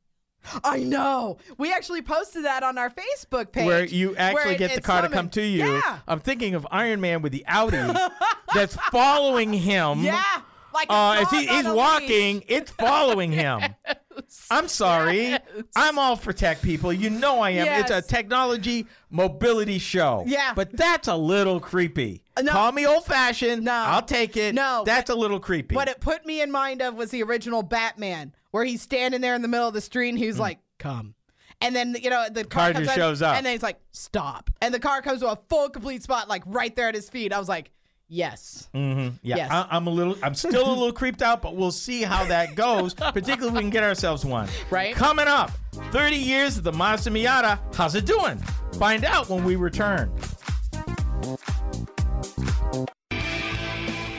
I 0.64 0.80
know. 0.80 1.38
We 1.60 1.72
actually 1.72 2.02
posted 2.02 2.46
that 2.46 2.64
on 2.64 2.78
our 2.80 2.90
Facebook 2.90 3.52
page. 3.52 3.66
where 3.66 3.86
you 3.86 4.16
actually 4.16 4.44
where 4.46 4.54
it- 4.54 4.58
get 4.58 4.74
the 4.76 4.82
car 4.82 5.02
to 5.04 5.10
come 5.10 5.30
to 5.32 5.42
you. 5.42 5.66
Yeah. 5.66 6.00
I'm 6.08 6.20
thinking 6.20 6.56
of 6.56 6.66
Iron 6.72 7.00
Man 7.02 7.22
with 7.22 7.32
the 7.32 7.46
Audi 7.48 7.78
that's 8.54 8.76
following 8.92 9.54
him. 9.54 10.00
Yeah. 10.02 10.24
Like 10.74 10.88
Uh, 10.90 11.22
as 11.22 11.30
he, 11.30 11.46
he's 11.46 11.66
walking, 11.68 12.36
leash. 12.38 12.46
it's 12.48 12.72
following 12.72 13.32
him. 13.32 13.62
I'm 14.50 14.68
sorry. 14.68 15.38
I'm 15.76 16.00
all 16.00 16.16
for 16.16 16.34
tech 16.34 16.62
people. 16.62 16.92
You 16.94 17.10
know 17.10 17.40
I 17.40 17.52
am. 17.52 17.82
It's 17.82 17.92
a 17.92 18.02
technology 18.02 18.88
mobility 19.10 19.80
show. 19.80 20.24
Yeah. 20.26 20.54
But 20.54 20.76
that's 20.76 21.08
a 21.08 21.16
little 21.16 21.60
creepy. 21.60 22.24
Uh, 22.38 22.42
no. 22.42 22.52
Call 22.52 22.72
me 22.72 22.86
old 22.86 23.06
fashioned. 23.06 23.64
No. 23.64 23.74
I'll 23.74 24.02
take 24.02 24.38
it. 24.38 24.56
No. 24.56 24.84
That's 24.86 25.10
a 25.10 25.16
little 25.16 25.40
creepy. 25.40 25.76
What 25.76 25.88
it 25.88 26.00
put 26.00 26.26
me 26.26 26.42
in 26.42 26.52
mind 26.52 26.82
of 26.82 26.96
was 26.96 27.12
the 27.12 27.24
original 27.24 27.64
Batman, 27.64 28.34
where 28.52 28.64
he's 28.64 28.82
standing 28.82 29.22
there 29.22 29.36
in 29.36 29.42
the 29.42 29.48
middle 29.48 29.68
of 29.68 29.74
the 29.74 29.82
street 29.82 30.10
and 30.10 30.18
he's 30.18 30.36
hmm. 30.36 30.42
like, 30.42 30.60
"Come," 30.78 31.16
and 31.60 31.76
then 31.76 31.96
you 32.02 32.10
know 32.10 32.28
the 32.30 32.44
car, 32.44 32.72
Car 32.72 32.82
comes 32.82 32.94
shows 32.94 33.22
up. 33.22 33.36
and 33.36 33.46
then 33.46 33.54
he's 33.54 33.64
like, 33.64 33.80
"Stop," 33.92 34.50
and 34.62 34.74
the 34.74 34.80
car 34.80 35.02
comes 35.02 35.22
to 35.22 35.28
a 35.28 35.38
full 35.50 35.70
complete 35.70 36.04
spot, 36.04 36.30
like 36.30 36.44
right 36.46 36.76
there 36.76 36.88
at 36.88 36.96
his 36.96 37.10
feet. 37.10 37.34
I 37.34 37.40
was 37.40 37.50
like, 37.50 37.72
"Yes." 38.14 38.70
Mm-hmm. 38.76 39.16
Yeah, 39.24 39.38
Yes. 39.38 39.50
I, 39.52 39.68
I'm 39.72 39.88
a 39.88 39.90
little. 39.90 40.18
I'm 40.22 40.36
still 40.36 40.68
a 40.68 40.74
little 40.74 40.92
creeped 40.92 41.22
out, 41.22 41.42
but 41.42 41.56
we'll 41.56 41.72
see 41.72 42.04
how 42.04 42.26
that 42.26 42.56
goes. 42.56 42.94
particularly 42.94 43.48
if 43.48 43.54
we 43.54 43.62
can 43.62 43.70
get 43.70 43.84
ourselves 43.84 44.26
one. 44.26 44.50
Right. 44.70 44.94
Coming 44.94 45.28
up, 45.28 45.52
30 45.92 46.18
years 46.18 46.58
of 46.58 46.64
the 46.64 46.74
Mazda 46.74 47.10
Miata. 47.10 47.58
How's 47.74 47.96
it 47.96 48.06
doing? 48.06 48.38
Find 48.78 49.06
out 49.06 49.30
when 49.30 49.44
we 49.46 49.56
return. 49.56 50.12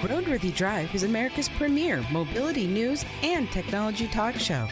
Roadworthy 0.03 0.55
Drive 0.55 0.95
is 0.95 1.05
America's 1.05 1.49
premier 1.51 2.05
mobility 2.11 2.67
news 2.67 3.05
and 3.23 3.51
technology 3.53 4.09
talk 4.09 4.35
show. 4.35 4.67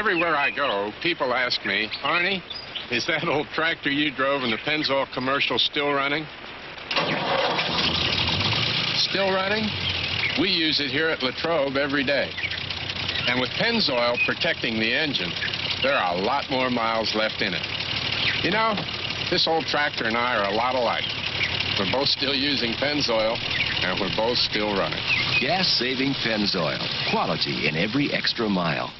Everywhere 0.00 0.34
I 0.34 0.48
go, 0.50 0.92
people 1.02 1.34
ask 1.34 1.62
me, 1.66 1.86
Arnie, 2.02 2.40
is 2.90 3.06
that 3.06 3.28
old 3.28 3.48
tractor 3.52 3.90
you 3.90 4.10
drove 4.10 4.42
in 4.44 4.50
the 4.50 4.56
Pennzoil 4.56 5.04
commercial 5.12 5.58
still 5.58 5.92
running? 5.92 6.24
Still 9.12 9.28
running? 9.28 9.68
We 10.40 10.48
use 10.48 10.80
it 10.80 10.88
here 10.88 11.10
at 11.10 11.22
Latrobe 11.22 11.76
every 11.76 12.02
day. 12.02 12.32
And 13.28 13.42
with 13.42 13.50
Pennzoil 13.60 14.16
protecting 14.24 14.80
the 14.80 14.88
engine, 14.90 15.30
there 15.82 15.92
are 15.92 16.16
a 16.16 16.20
lot 16.22 16.48
more 16.48 16.70
miles 16.70 17.14
left 17.14 17.42
in 17.42 17.52
it. 17.52 17.66
You 18.42 18.52
know, 18.52 18.72
this 19.28 19.46
old 19.46 19.66
tractor 19.66 20.04
and 20.06 20.16
I 20.16 20.36
are 20.36 20.48
a 20.48 20.54
lot 20.56 20.76
alike. 20.76 21.04
We're 21.78 21.92
both 21.92 22.08
still 22.08 22.34
using 22.34 22.72
Pennzoil, 22.72 23.36
and 23.84 24.00
we're 24.00 24.16
both 24.16 24.38
still 24.38 24.72
running. 24.72 25.04
Gas 25.42 25.68
saving 25.78 26.14
Pennzoil. 26.24 26.80
Quality 27.12 27.68
in 27.68 27.76
every 27.76 28.10
extra 28.14 28.48
mile. 28.48 28.90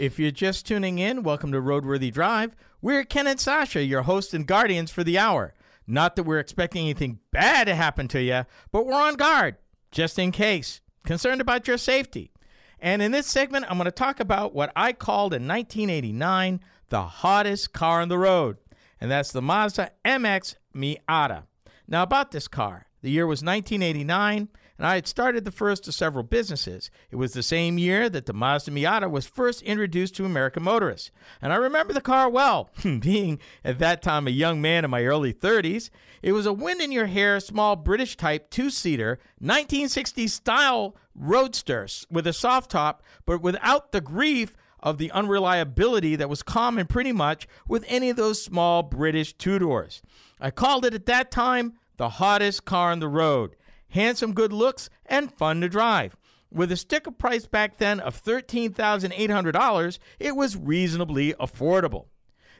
If 0.00 0.18
you're 0.18 0.30
just 0.30 0.66
tuning 0.66 0.98
in, 0.98 1.22
welcome 1.22 1.52
to 1.52 1.60
Roadworthy 1.60 2.10
Drive. 2.10 2.56
We're 2.80 3.04
Ken 3.04 3.26
and 3.26 3.38
Sasha, 3.38 3.84
your 3.84 4.04
host 4.04 4.32
and 4.32 4.46
guardians 4.46 4.90
for 4.90 5.04
the 5.04 5.18
hour. 5.18 5.52
Not 5.86 6.16
that 6.16 6.22
we're 6.22 6.38
expecting 6.38 6.84
anything 6.84 7.18
bad 7.32 7.66
to 7.66 7.74
happen 7.74 8.08
to 8.08 8.22
you, 8.22 8.46
but 8.72 8.86
we're 8.86 8.94
on 8.94 9.16
guard, 9.16 9.56
just 9.90 10.18
in 10.18 10.32
case, 10.32 10.80
concerned 11.04 11.42
about 11.42 11.68
your 11.68 11.76
safety. 11.76 12.32
And 12.78 13.02
in 13.02 13.12
this 13.12 13.26
segment, 13.26 13.66
I'm 13.68 13.76
going 13.76 13.84
to 13.84 13.90
talk 13.90 14.20
about 14.20 14.54
what 14.54 14.72
I 14.74 14.94
called 14.94 15.34
in 15.34 15.46
1989 15.46 16.60
the 16.88 17.02
hottest 17.02 17.74
car 17.74 18.00
on 18.00 18.08
the 18.08 18.16
road, 18.16 18.56
and 19.02 19.10
that's 19.10 19.32
the 19.32 19.42
Mazda 19.42 19.90
MX 20.06 20.54
Miata. 20.74 21.42
Now, 21.86 22.04
about 22.04 22.30
this 22.30 22.48
car, 22.48 22.86
the 23.02 23.10
year 23.10 23.26
was 23.26 23.42
1989, 23.42 24.48
and 24.80 24.86
I 24.86 24.94
had 24.94 25.06
started 25.06 25.44
the 25.44 25.50
first 25.50 25.86
of 25.88 25.92
several 25.92 26.24
businesses. 26.24 26.90
It 27.10 27.16
was 27.16 27.34
the 27.34 27.42
same 27.42 27.76
year 27.76 28.08
that 28.08 28.24
the 28.24 28.32
Mazda 28.32 28.70
Miata 28.70 29.10
was 29.10 29.26
first 29.26 29.60
introduced 29.60 30.16
to 30.16 30.24
American 30.24 30.62
motorists. 30.62 31.10
And 31.42 31.52
I 31.52 31.56
remember 31.56 31.92
the 31.92 32.00
car 32.00 32.30
well, 32.30 32.70
being 32.82 33.40
at 33.62 33.78
that 33.78 34.00
time 34.00 34.26
a 34.26 34.30
young 34.30 34.62
man 34.62 34.86
in 34.86 34.90
my 34.90 35.04
early 35.04 35.34
30s. 35.34 35.90
It 36.22 36.32
was 36.32 36.46
a 36.46 36.54
wind 36.54 36.80
in 36.80 36.92
your 36.92 37.08
hair, 37.08 37.40
small 37.40 37.76
British 37.76 38.16
type 38.16 38.48
two 38.48 38.70
seater, 38.70 39.18
1960s 39.42 40.30
style 40.30 40.96
roadster 41.14 41.86
with 42.10 42.26
a 42.26 42.32
soft 42.32 42.70
top, 42.70 43.02
but 43.26 43.42
without 43.42 43.92
the 43.92 44.00
grief 44.00 44.56
of 44.82 44.96
the 44.96 45.10
unreliability 45.10 46.16
that 46.16 46.30
was 46.30 46.42
common 46.42 46.86
pretty 46.86 47.12
much 47.12 47.46
with 47.68 47.84
any 47.86 48.08
of 48.08 48.16
those 48.16 48.42
small 48.42 48.82
British 48.82 49.34
two 49.34 49.58
doors. 49.58 50.00
I 50.40 50.50
called 50.50 50.86
it 50.86 50.94
at 50.94 51.04
that 51.04 51.30
time 51.30 51.74
the 51.98 52.08
hottest 52.08 52.64
car 52.64 52.92
on 52.92 53.00
the 53.00 53.08
road. 53.08 53.56
Handsome, 53.90 54.32
good 54.32 54.52
looks, 54.52 54.88
and 55.06 55.32
fun 55.32 55.60
to 55.60 55.68
drive. 55.68 56.16
With 56.52 56.72
a 56.72 56.76
sticker 56.76 57.10
price 57.10 57.46
back 57.46 57.78
then 57.78 58.00
of 58.00 58.22
$13,800, 58.22 59.98
it 60.18 60.34
was 60.34 60.56
reasonably 60.56 61.34
affordable. 61.34 62.06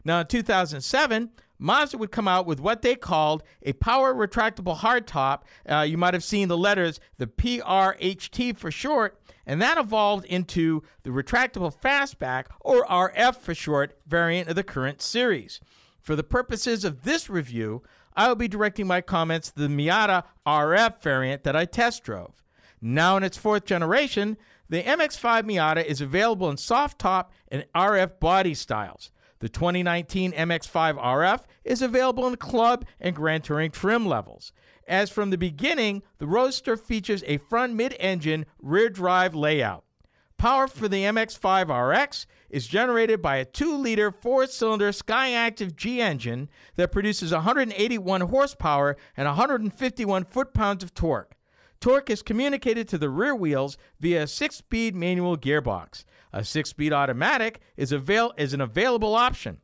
Now, 0.05 0.21
in 0.21 0.27
2007, 0.27 1.31
Mazda 1.59 1.99
would 1.99 2.11
come 2.11 2.27
out 2.27 2.47
with 2.47 2.59
what 2.59 2.83
they 2.83 2.95
called 2.95 3.43
a 3.63 3.75
power 3.75 4.15
retractable 4.15 4.79
hardtop. 4.79 5.43
Uh, 5.69 5.83
you 5.83 5.99
might 5.99 6.15
have 6.15 6.25
seen 6.25 6.49
the 6.49 6.57
letters, 6.57 7.01
the 7.19 7.27
PRHT 7.27 8.57
for 8.57 8.71
short, 8.71 9.21
and 9.45 9.61
that 9.61 9.77
evolved 9.77 10.25
into 10.27 10.83
the 11.03 11.11
retractable 11.11 11.75
fastback, 11.75 12.47
or 12.61 12.87
RF 12.87 13.37
for 13.37 13.55
short, 13.55 13.99
variant 14.07 14.49
of 14.49 14.57
the 14.57 14.63
current 14.63 15.03
series. 15.03 15.61
For 16.01 16.17
the 16.17 16.25
purposes 16.25 16.85
of 16.85 17.03
this 17.03 17.29
review, 17.29 17.83
I 18.21 18.29
will 18.29 18.37
be 18.37 18.49
directing 18.49 18.87
my 18.87 19.01
comments 19.01 19.51
to 19.51 19.61
the 19.61 19.69
Miata 19.69 20.25
RF 20.47 21.01
variant 21.01 21.43
that 21.45 21.57
I 21.57 21.65
test 21.65 22.05
drove. 22.05 22.45
Now 22.79 23.17
in 23.17 23.23
its 23.23 23.39
fourth 23.39 23.65
generation, 23.65 24.37
the 24.69 24.83
MX5 24.83 25.45
Miata 25.45 25.83
is 25.83 26.03
available 26.03 26.51
in 26.51 26.59
soft 26.59 26.99
top 26.99 27.33
and 27.49 27.65
RF 27.75 28.21
body 28.21 28.53
styles. 28.53 29.11
The 29.39 29.49
2019 29.49 30.33
MX5 30.33 31.03
RF 31.03 31.45
is 31.65 31.81
available 31.81 32.27
in 32.27 32.37
club 32.37 32.85
and 33.01 33.17
Grand 33.17 33.43
Touring 33.43 33.71
trim 33.71 34.05
levels. 34.05 34.53
As 34.87 35.09
from 35.09 35.31
the 35.31 35.39
beginning, 35.39 36.03
the 36.19 36.27
Roadster 36.27 36.77
features 36.77 37.25
a 37.27 37.39
front 37.39 37.73
mid 37.73 37.97
engine 37.99 38.45
rear 38.61 38.91
drive 38.91 39.35
layout. 39.35 39.85
Power 40.41 40.69
for 40.69 40.89
the 40.89 41.03
MX5 41.03 41.67
RF 41.67 42.25
is 42.49 42.67
generated 42.67 43.21
by 43.21 43.37
a 43.37 43.45
2 43.45 43.77
liter 43.77 44.11
4 44.11 44.47
cylinder 44.47 44.91
Skyactiv 44.91 45.77
G 45.77 46.01
engine 46.01 46.49
that 46.77 46.91
produces 46.91 47.31
181 47.31 48.23
horsepower 48.23 48.97
and 49.19 49.27
151 49.27 50.25
foot 50.25 50.55
pounds 50.55 50.83
of 50.83 50.95
torque. 50.95 51.35
Torque 51.79 52.09
is 52.09 52.23
communicated 52.23 52.89
to 52.89 52.97
the 52.97 53.11
rear 53.11 53.35
wheels 53.35 53.77
via 54.01 54.23
a 54.23 54.27
6 54.27 54.57
speed 54.57 54.97
manual 54.97 55.37
gearbox. 55.37 56.05
A 56.33 56.43
6 56.43 56.71
speed 56.71 56.95
automatic 56.95 57.61
is, 57.77 57.93
avail- 57.93 58.33
is 58.39 58.55
an 58.55 58.63
available 58.63 59.15
option. 59.15 59.59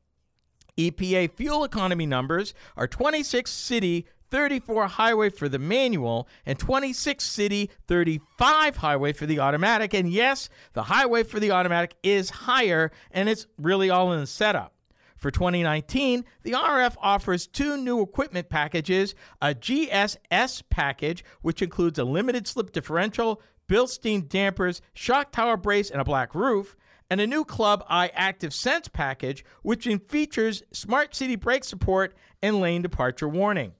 EPA 0.76 1.32
fuel 1.32 1.64
economy 1.64 2.04
numbers 2.04 2.52
are 2.76 2.86
26 2.86 3.50
city, 3.50 4.04
34 4.30 4.86
highway 4.86 5.30
for 5.30 5.48
the 5.48 5.58
manual, 5.58 6.28
and 6.44 6.58
26 6.58 7.22
city, 7.22 7.70
35 7.86 8.76
highway 8.76 9.12
for 9.12 9.26
the 9.26 9.40
automatic. 9.40 9.94
And 9.94 10.10
yes, 10.10 10.48
the 10.72 10.84
highway 10.84 11.22
for 11.22 11.40
the 11.40 11.50
automatic 11.50 11.94
is 12.02 12.30
higher, 12.30 12.90
and 13.10 13.28
it's 13.28 13.46
really 13.58 13.90
all 13.90 14.12
in 14.12 14.20
the 14.20 14.26
setup. 14.26 14.72
For 15.16 15.30
2019, 15.30 16.24
the 16.42 16.52
RF 16.52 16.96
offers 17.00 17.46
two 17.46 17.76
new 17.76 18.02
equipment 18.02 18.48
packages 18.48 19.14
a 19.40 19.54
GTS 19.54 20.62
package, 20.68 21.24
which 21.40 21.62
includes 21.62 21.98
a 21.98 22.04
limited 22.04 22.46
slip 22.46 22.72
differential, 22.72 23.40
Bilstein 23.68 24.28
dampers, 24.28 24.82
shock 24.94 25.32
tower 25.32 25.56
brace, 25.56 25.90
and 25.90 26.00
a 26.00 26.04
black 26.04 26.34
roof, 26.34 26.76
and 27.08 27.20
a 27.20 27.26
new 27.26 27.44
Club 27.44 27.84
i-Activsense 27.88 28.92
package, 28.92 29.44
which 29.62 29.88
features 30.08 30.62
smart 30.72 31.14
city 31.14 31.36
brake 31.36 31.64
support 31.64 32.14
and 32.42 32.60
lane 32.60 32.82
departure 32.82 33.28
warning. 33.28 33.72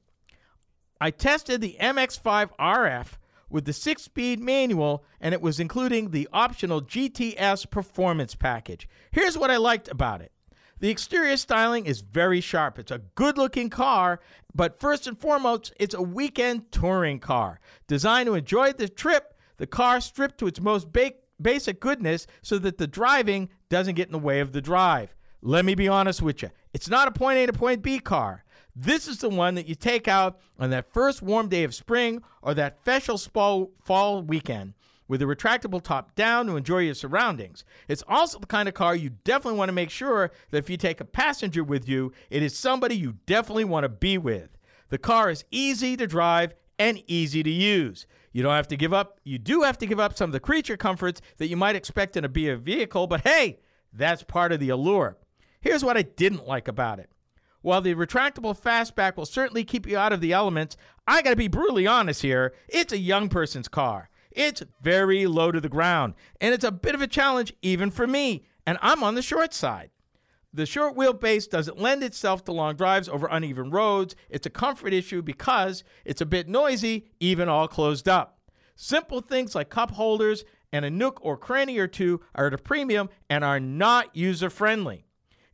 I 1.00 1.11
tested 1.11 1.61
the 1.61 1.76
MX5 1.81 2.50
RF 2.59 3.07
with 3.49 3.65
the 3.65 3.73
six 3.73 4.03
speed 4.03 4.41
manual, 4.41 5.05
and 5.21 5.35
it 5.35 5.41
was 5.41 5.61
including 5.61 6.11
the 6.11 6.29
optional 6.33 6.83
GTS 6.83 7.71
performance 7.71 8.35
package. 8.35 8.88
Here's 9.11 9.38
what 9.38 9.50
I 9.50 9.57
liked 9.57 9.88
about 9.88 10.21
it 10.21 10.33
the 10.79 10.91
exterior 10.91 11.37
styling 11.37 11.87
is 11.87 12.03
very 12.03 12.41
sharp. 12.41 12.79
It's 12.79 12.91
a 12.91 13.00
good 13.15 13.38
looking 13.38 13.71
car, 13.71 14.21
but 14.55 14.79
first 14.79 15.07
and 15.07 15.19
foremost, 15.19 15.73
it's 15.79 15.95
a 15.95 16.03
weekend 16.03 16.71
touring 16.71 17.19
car. 17.19 17.61
Designed 17.87 18.26
to 18.26 18.35
enjoy 18.35 18.73
the 18.73 18.88
trip, 18.88 19.35
the 19.57 19.67
car 19.67 20.00
stripped 20.00 20.38
to 20.38 20.47
its 20.47 20.61
most 20.61 20.93
ba- 20.93 21.15
basic 21.41 21.81
goodness 21.81 22.26
so 22.43 22.59
that 22.59 22.76
the 22.76 22.87
driving 22.87 23.49
doesn't 23.71 23.95
get 23.95 24.09
in 24.09 24.12
the 24.12 24.19
way 24.19 24.41
of 24.41 24.53
the 24.53 24.61
drive. 24.61 25.15
Let 25.41 25.65
me 25.65 25.75
be 25.75 25.88
honest 25.88 26.21
with 26.21 26.43
you. 26.43 26.50
It's 26.75 26.91
not 26.91 27.09
a 27.09 27.12
point 27.12 27.38
A 27.38 27.47
to 27.47 27.53
point 27.53 27.83
B 27.83 27.99
car. 27.99 28.45
This 28.78 29.09
is 29.09 29.18
the 29.18 29.30
one 29.30 29.54
that 29.54 29.66
you 29.66 29.75
take 29.75 30.06
out 30.06 30.38
on 30.59 30.68
that 30.68 30.92
first 30.92 31.23
warm 31.23 31.49
day 31.49 31.64
of 31.64 31.75
spring 31.75 32.23
or 32.42 32.52
that 32.52 32.78
special 32.83 33.16
fall, 33.16 34.23
weekend 34.23 34.75
with 35.09 35.23
a 35.23 35.25
retractable 35.25 35.83
top 35.83 36.14
down 36.14 36.47
to 36.47 36.56
enjoy 36.56 36.80
your 36.80 36.95
surroundings. 36.95 37.64
It's 37.88 38.04
also 38.06 38.38
the 38.38 38.47
kind 38.47 38.68
of 38.68 38.75
car 38.75 38.95
you 38.95 39.11
definitely 39.25 39.56
want 39.59 39.71
to 39.71 39.75
make 39.75 39.88
sure 39.88 40.30
that 40.50 40.59
if 40.59 40.68
you 40.68 40.76
take 40.76 41.00
a 41.00 41.06
passenger 41.06 41.64
with 41.64 41.88
you, 41.88 42.12
it 42.28 42.42
is 42.42 42.54
somebody 42.54 42.97
you 42.97 43.14
definitely 43.25 43.64
want 43.64 43.85
to 43.85 43.88
be 43.88 44.18
with. 44.18 44.50
The 44.90 44.99
car 44.99 45.30
is 45.30 45.45
easy 45.50 45.97
to 45.97 46.06
drive 46.06 46.54
and 46.78 47.02
easy 47.06 47.42
to 47.42 47.50
use. 47.50 48.06
You 48.33 48.42
don't 48.42 48.52
have 48.52 48.68
to 48.68 48.76
give 48.76 48.92
up, 48.92 49.21
you 49.25 49.38
do 49.38 49.62
have 49.62 49.78
to 49.78 49.87
give 49.87 49.99
up 49.99 50.18
some 50.18 50.28
of 50.28 50.33
the 50.33 50.40
creature 50.40 50.76
comforts 50.76 51.23
that 51.38 51.49
you 51.49 51.56
might 51.56 51.76
expect 51.76 52.14
in 52.18 52.26
a 52.26 52.28
BF 52.28 52.59
vehicle, 52.59 53.06
but 53.06 53.26
hey, 53.26 53.59
that's 53.95 54.23
part 54.23 54.52
of 54.52 54.61
the 54.61 54.68
allure. 54.68 55.16
Here's 55.62 55.83
what 55.83 55.97
I 55.97 56.02
didn't 56.02 56.47
like 56.47 56.68
about 56.68 56.99
it. 56.99 57.09
While 57.63 57.81
the 57.81 57.95
retractable 57.95 58.59
fastback 58.59 59.17
will 59.17 59.27
certainly 59.27 59.65
keep 59.65 59.87
you 59.87 59.99
out 59.99 60.13
of 60.13 60.21
the 60.21 60.33
elements, 60.33 60.77
I 61.07 61.23
gotta 61.23 61.37
be 61.37 61.49
brutally 61.49 61.87
honest 61.87 62.23
here. 62.23 62.55
It's 62.69 62.93
a 62.93 62.99
young 62.99 63.29
person's 63.29 63.69
car. 63.69 64.09
It's 64.31 64.63
very 64.83 65.27
low 65.27 65.51
to 65.51 65.61
the 65.61 65.69
ground, 65.69 66.15
and 66.41 66.53
it's 66.53 66.65
a 66.65 66.71
bit 66.71 66.95
of 66.95 67.01
a 67.01 67.07
challenge 67.07 67.55
even 67.63 67.91
for 67.91 68.07
me, 68.07 68.45
and 68.67 68.79
I'm 68.83 69.03
on 69.03 69.15
the 69.15 69.23
short 69.23 69.55
side. 69.55 69.91
The 70.53 70.67
short 70.67 70.97
wheelbase 70.97 71.51
doesn't 71.51 71.79
lend 71.79 72.03
itself 72.03 72.45
to 72.45 72.53
long 72.53 72.77
drives 72.77 73.09
over 73.09 73.29
uneven 73.31 73.71
roads. 73.71 74.17
It's 74.31 74.47
a 74.47 74.51
comfort 74.51 74.93
issue 74.93 75.23
because 75.23 75.85
it's 76.05 76.21
a 76.21 76.27
bit 76.27 76.49
noisy, 76.49 77.09
even 77.21 77.49
all 77.49 77.69
closed 77.69 78.09
up. 78.09 78.39
Simple 78.75 79.21
things 79.21 79.55
like 79.55 79.71
cup 79.71 79.93
holders 79.93 80.45
and 80.73 80.85
a 80.85 80.91
nook 80.91 81.19
or 81.23 81.37
cranny 81.37 81.79
or 81.79 81.87
two 81.87 82.21
are 82.35 82.47
at 82.47 82.55
a 82.55 82.59
premium 82.59 83.09
and 83.29 83.45
are 83.45 83.61
not 83.61 84.15
user 84.15 84.51
friendly. 84.51 85.06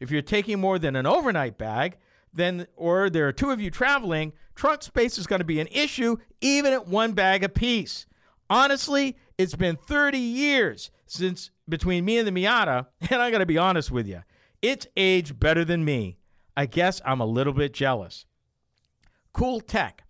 If 0.02 0.10
you're 0.10 0.20
taking 0.20 0.60
more 0.60 0.80
than 0.80 0.96
an 0.96 1.06
overnight 1.06 1.56
bag, 1.56 1.96
then 2.34 2.66
or 2.74 3.08
there 3.08 3.28
are 3.28 3.32
two 3.32 3.50
of 3.50 3.60
you 3.60 3.70
traveling, 3.70 4.32
trunk 4.56 4.82
space 4.82 5.16
is 5.16 5.28
going 5.28 5.38
to 5.38 5.44
be 5.44 5.60
an 5.60 5.68
issue 5.70 6.16
even 6.40 6.72
at 6.72 6.88
one 6.88 7.12
bag 7.12 7.44
apiece. 7.44 8.06
Honestly, 8.50 9.16
it's 9.38 9.54
been 9.54 9.76
30 9.76 10.18
years 10.18 10.90
since 11.06 11.52
between 11.68 12.04
me 12.04 12.18
and 12.18 12.26
the 12.26 12.32
Miata, 12.32 12.86
and 13.10 13.22
I 13.22 13.30
got 13.30 13.38
to 13.38 13.46
be 13.46 13.58
honest 13.58 13.92
with 13.92 14.08
you. 14.08 14.24
It's 14.60 14.88
aged 14.96 15.38
better 15.38 15.64
than 15.64 15.84
me. 15.84 16.18
I 16.56 16.66
guess 16.66 17.00
I'm 17.04 17.20
a 17.20 17.24
little 17.24 17.52
bit 17.52 17.72
jealous. 17.72 18.26
Cool 19.32 19.60
tech. 19.60 20.01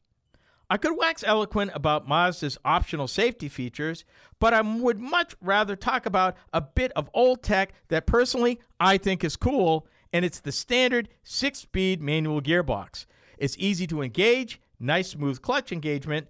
I 0.72 0.78
could 0.78 0.96
wax 0.96 1.22
eloquent 1.22 1.72
about 1.74 2.08
Mazda's 2.08 2.56
optional 2.64 3.06
safety 3.06 3.50
features, 3.50 4.06
but 4.38 4.54
I 4.54 4.62
would 4.62 4.98
much 4.98 5.36
rather 5.42 5.76
talk 5.76 6.06
about 6.06 6.34
a 6.50 6.62
bit 6.62 6.92
of 6.96 7.10
old 7.12 7.42
tech 7.42 7.74
that 7.88 8.06
personally 8.06 8.58
I 8.80 8.96
think 8.96 9.22
is 9.22 9.36
cool, 9.36 9.86
and 10.14 10.24
it's 10.24 10.40
the 10.40 10.50
standard 10.50 11.10
six 11.24 11.58
speed 11.58 12.00
manual 12.00 12.40
gearbox. 12.40 13.04
It's 13.36 13.54
easy 13.58 13.86
to 13.88 14.00
engage, 14.00 14.62
nice 14.80 15.10
smooth 15.10 15.42
clutch 15.42 15.72
engagement, 15.72 16.28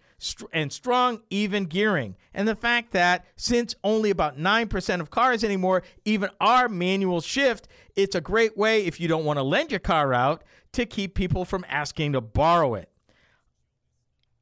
and 0.52 0.72
strong 0.72 1.22
even 1.30 1.66
gearing. 1.66 2.16
And 2.34 2.49
the 2.49 2.56
fact 2.56 2.90
that 2.94 3.25
since 3.37 3.76
only 3.84 4.11
about 4.11 4.38
9% 4.38 5.00
of 5.00 5.11
cars 5.11 5.44
anymore 5.44 5.84
even 6.04 6.30
are 6.40 6.68
manual 6.68 7.20
shift, 7.20 7.68
it's 7.94 8.16
a 8.16 8.20
great 8.20 8.58
way 8.58 8.87
if 8.87 8.99
you 8.99 9.06
don't 9.06 9.25
want 9.25 9.38
to 9.38 9.44
lend 9.44 9.70
your 9.70 9.78
car 9.78 10.12
out 10.12 10.42
to 10.72 10.84
keep 10.84 11.14
people 11.14 11.44
from 11.44 11.64
asking 11.68 12.14
to 12.14 12.20
borrow 12.20 12.75
it. 12.75 12.88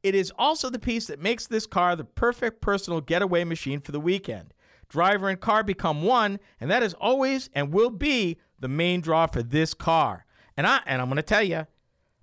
It 0.03 0.15
is 0.15 0.33
also 0.39 0.71
the 0.71 0.79
piece 0.79 1.07
that 1.09 1.21
makes 1.21 1.47
this 1.47 1.67
car 1.67 1.95
the 1.95 2.05
perfect 2.05 2.61
personal 2.61 3.01
getaway 3.01 3.45
machine 3.45 3.81
for 3.81 3.93
the 3.93 4.01
weekend. 4.01 4.55
Driver 4.89 5.29
and 5.29 5.39
car 5.39 5.63
become 5.63 6.03
one, 6.03 6.41
and 6.61 6.71
that 6.71 6.83
is 6.83 6.95
always 6.95 7.51
and 7.55 7.73
will 7.73 7.91
be 7.91 8.39
the 8.59 8.69
main 8.69 9.01
draw 9.01 9.27
for 9.27 9.43
this 9.43 9.75
car. 9.75 10.25
And 10.57 10.67
I 10.67 10.81
and 10.87 11.01
I'm 11.01 11.09
going 11.09 11.17
to 11.17 11.23
tell 11.23 11.43
you, 11.43 11.67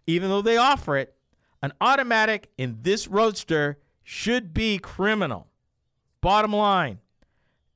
even 0.05 0.29
though 0.29 0.41
they 0.41 0.57
offer 0.57 0.97
it, 0.97 1.15
an 1.61 1.71
automatic 1.79 2.49
in 2.57 2.79
this 2.81 3.07
roadster 3.07 3.77
should 4.03 4.53
be 4.53 4.77
criminal. 4.79 5.47
Bottom 6.21 6.53
line, 6.53 6.99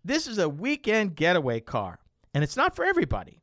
this 0.04 0.28
is 0.28 0.38
a 0.38 0.50
weekend 0.50 1.16
getaway 1.16 1.60
car, 1.60 2.00
and 2.34 2.44
it's 2.44 2.58
not 2.58 2.76
for 2.76 2.84
everybody. 2.84 3.42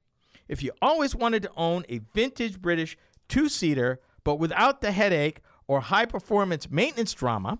If 0.49 0.63
you 0.63 0.73
always 0.83 1.15
wanted 1.15 1.43
to 1.45 1.53
own 1.57 1.85
a 1.89 2.01
vintage 2.15 2.61
British 2.61 2.97
two 3.29 3.49
seater, 3.49 4.01
but 4.25 4.37
without 4.37 4.81
the 4.81 4.93
headache 4.93 5.41
or 5.69 5.81
high 5.81 6.07
performance 6.07 6.71
maintenance 6.71 7.13
drama, 7.13 7.59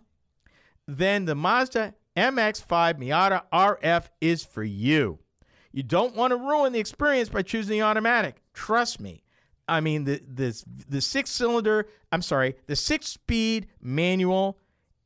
then 0.87 1.27
the 1.27 1.35
Mazda 1.35 1.95
MX5 2.17 2.99
Miata 2.99 3.43
RF 3.53 4.07
is 4.21 4.43
for 4.45 4.65
you. 4.65 5.21
You 5.71 5.83
don't 5.85 6.17
want 6.17 6.33
to 6.33 6.37
ruin 6.37 6.73
the 6.73 6.81
experience 6.81 7.29
by 7.29 7.43
choosing 7.43 7.79
the 7.79 7.83
automatic. 7.83 8.43
Trust 8.55 9.01
me. 9.01 9.23
I 9.69 9.81
mean, 9.81 10.05
the 10.05 10.21
the 10.27 10.65
the 10.89 11.01
six 11.01 11.31
cylinder, 11.31 11.87
I'm 12.11 12.23
sorry, 12.23 12.57
the 12.67 12.75
six 12.75 13.07
speed 13.07 13.69
manual 13.81 14.59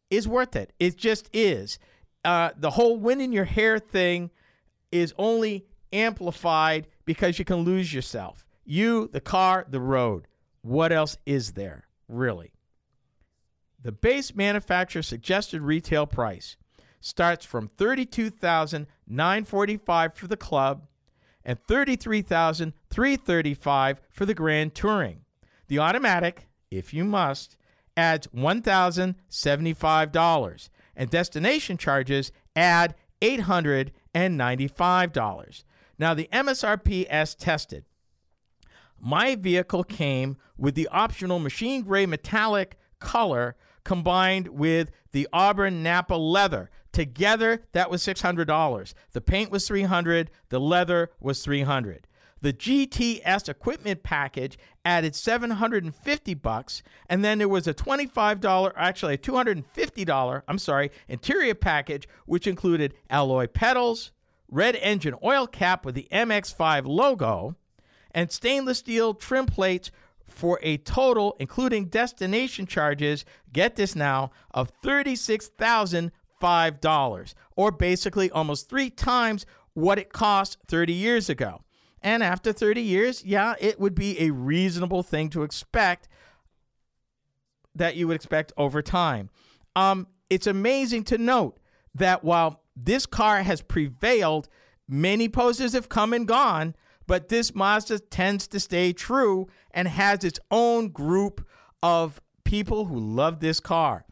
is 0.08 0.28
worth 0.28 0.54
it. 0.54 0.72
It 0.78 0.96
just 0.96 1.28
is. 1.32 1.78
Uh, 2.24 2.50
the 2.56 2.70
whole 2.70 2.96
wind 2.96 3.20
in 3.20 3.32
your 3.32 3.44
hair 3.44 3.80
thing 3.80 4.30
is 4.92 5.12
only 5.18 5.66
amplified 5.92 6.86
because 7.04 7.38
you 7.38 7.44
can 7.44 7.56
lose 7.56 7.92
yourself. 7.92 8.46
You, 8.64 9.08
the 9.12 9.20
car, 9.20 9.66
the 9.68 9.80
road. 9.80 10.28
What 10.60 10.92
else 10.92 11.18
is 11.26 11.52
there, 11.52 11.88
really? 12.08 12.52
The 13.82 13.92
base 13.92 14.34
manufacturer 14.34 15.02
suggested 15.02 15.60
retail 15.62 16.06
price 16.06 16.56
starts 17.00 17.44
from 17.44 17.68
$32,945 17.68 20.14
for 20.14 20.26
the 20.28 20.36
club 20.36 20.86
and 21.44 21.58
$33,335 21.66 23.96
for 24.08 24.24
the 24.24 24.34
Grand 24.34 24.76
Touring. 24.76 25.24
The 25.66 25.80
automatic, 25.80 26.46
if 26.70 26.94
you 26.94 27.04
must, 27.04 27.56
adds 27.96 28.28
$1,075 28.28 30.68
and 30.94 31.10
destination 31.10 31.76
charges 31.76 32.30
add 32.54 32.94
$895. 33.20 35.64
Now 35.98 36.14
the 36.14 36.28
MSRP 36.32 37.06
as 37.06 37.34
tested. 37.34 37.84
My 39.00 39.34
vehicle 39.34 39.82
came 39.82 40.36
with 40.56 40.76
the 40.76 40.86
optional 40.88 41.40
machine 41.40 41.82
gray 41.82 42.06
metallic 42.06 42.78
color 43.00 43.56
combined 43.84 44.48
with 44.48 44.90
the 45.12 45.28
Auburn 45.32 45.82
Napa 45.82 46.14
leather. 46.14 46.70
Together, 46.92 47.64
that 47.72 47.90
was 47.90 48.02
$600. 48.02 48.94
The 49.12 49.20
paint 49.20 49.50
was 49.50 49.68
$300. 49.68 50.28
the 50.50 50.60
leather 50.60 51.10
was 51.20 51.44
$300. 51.44 52.00
The 52.42 52.52
GTS 52.52 53.48
equipment 53.48 54.02
package 54.02 54.58
added 54.84 55.14
750 55.14 56.34
bucks, 56.34 56.82
and 57.08 57.24
then 57.24 57.38
there 57.38 57.48
was 57.48 57.68
a 57.68 57.74
$25, 57.74 58.72
actually 58.76 59.14
a 59.14 59.18
$250, 59.18 60.42
I'm 60.48 60.58
sorry, 60.58 60.90
interior 61.08 61.54
package 61.54 62.08
which 62.26 62.48
included 62.48 62.94
alloy 63.08 63.46
pedals, 63.46 64.10
red 64.48 64.74
engine 64.76 65.14
oil 65.22 65.46
cap 65.46 65.86
with 65.86 65.94
the 65.94 66.08
MX5 66.10 66.86
logo, 66.86 67.54
and 68.10 68.32
stainless 68.32 68.78
steel 68.78 69.14
trim 69.14 69.46
plates 69.46 69.92
for 70.32 70.58
a 70.62 70.78
total, 70.78 71.36
including 71.38 71.84
destination 71.86 72.66
charges, 72.66 73.24
get 73.52 73.76
this 73.76 73.94
now, 73.94 74.32
of 74.52 74.72
$36,005, 74.82 77.34
or 77.56 77.70
basically 77.70 78.28
almost 78.30 78.68
three 78.68 78.90
times 78.90 79.46
what 79.74 79.98
it 79.98 80.12
cost 80.12 80.58
30 80.66 80.92
years 80.92 81.30
ago. 81.30 81.62
And 82.02 82.22
after 82.22 82.52
30 82.52 82.82
years, 82.82 83.24
yeah, 83.24 83.54
it 83.60 83.78
would 83.78 83.94
be 83.94 84.20
a 84.20 84.30
reasonable 84.30 85.02
thing 85.02 85.30
to 85.30 85.44
expect 85.44 86.08
that 87.74 87.96
you 87.96 88.08
would 88.08 88.16
expect 88.16 88.52
over 88.56 88.82
time. 88.82 89.30
Um, 89.76 90.08
it's 90.28 90.46
amazing 90.46 91.04
to 91.04 91.18
note 91.18 91.58
that 91.94 92.24
while 92.24 92.62
this 92.74 93.06
car 93.06 93.42
has 93.42 93.62
prevailed, 93.62 94.48
many 94.88 95.28
poses 95.28 95.74
have 95.74 95.88
come 95.88 96.12
and 96.12 96.26
gone, 96.26 96.74
but 97.06 97.28
this 97.28 97.54
Mazda 97.54 98.00
tends 98.00 98.46
to 98.48 98.60
stay 98.60 98.92
true 98.92 99.48
and 99.72 99.88
has 99.88 100.24
its 100.24 100.38
own 100.50 100.88
group 100.88 101.46
of 101.82 102.20
people 102.44 102.86
who 102.86 102.98
love 102.98 103.40
this 103.40 103.60
car. 103.60 104.04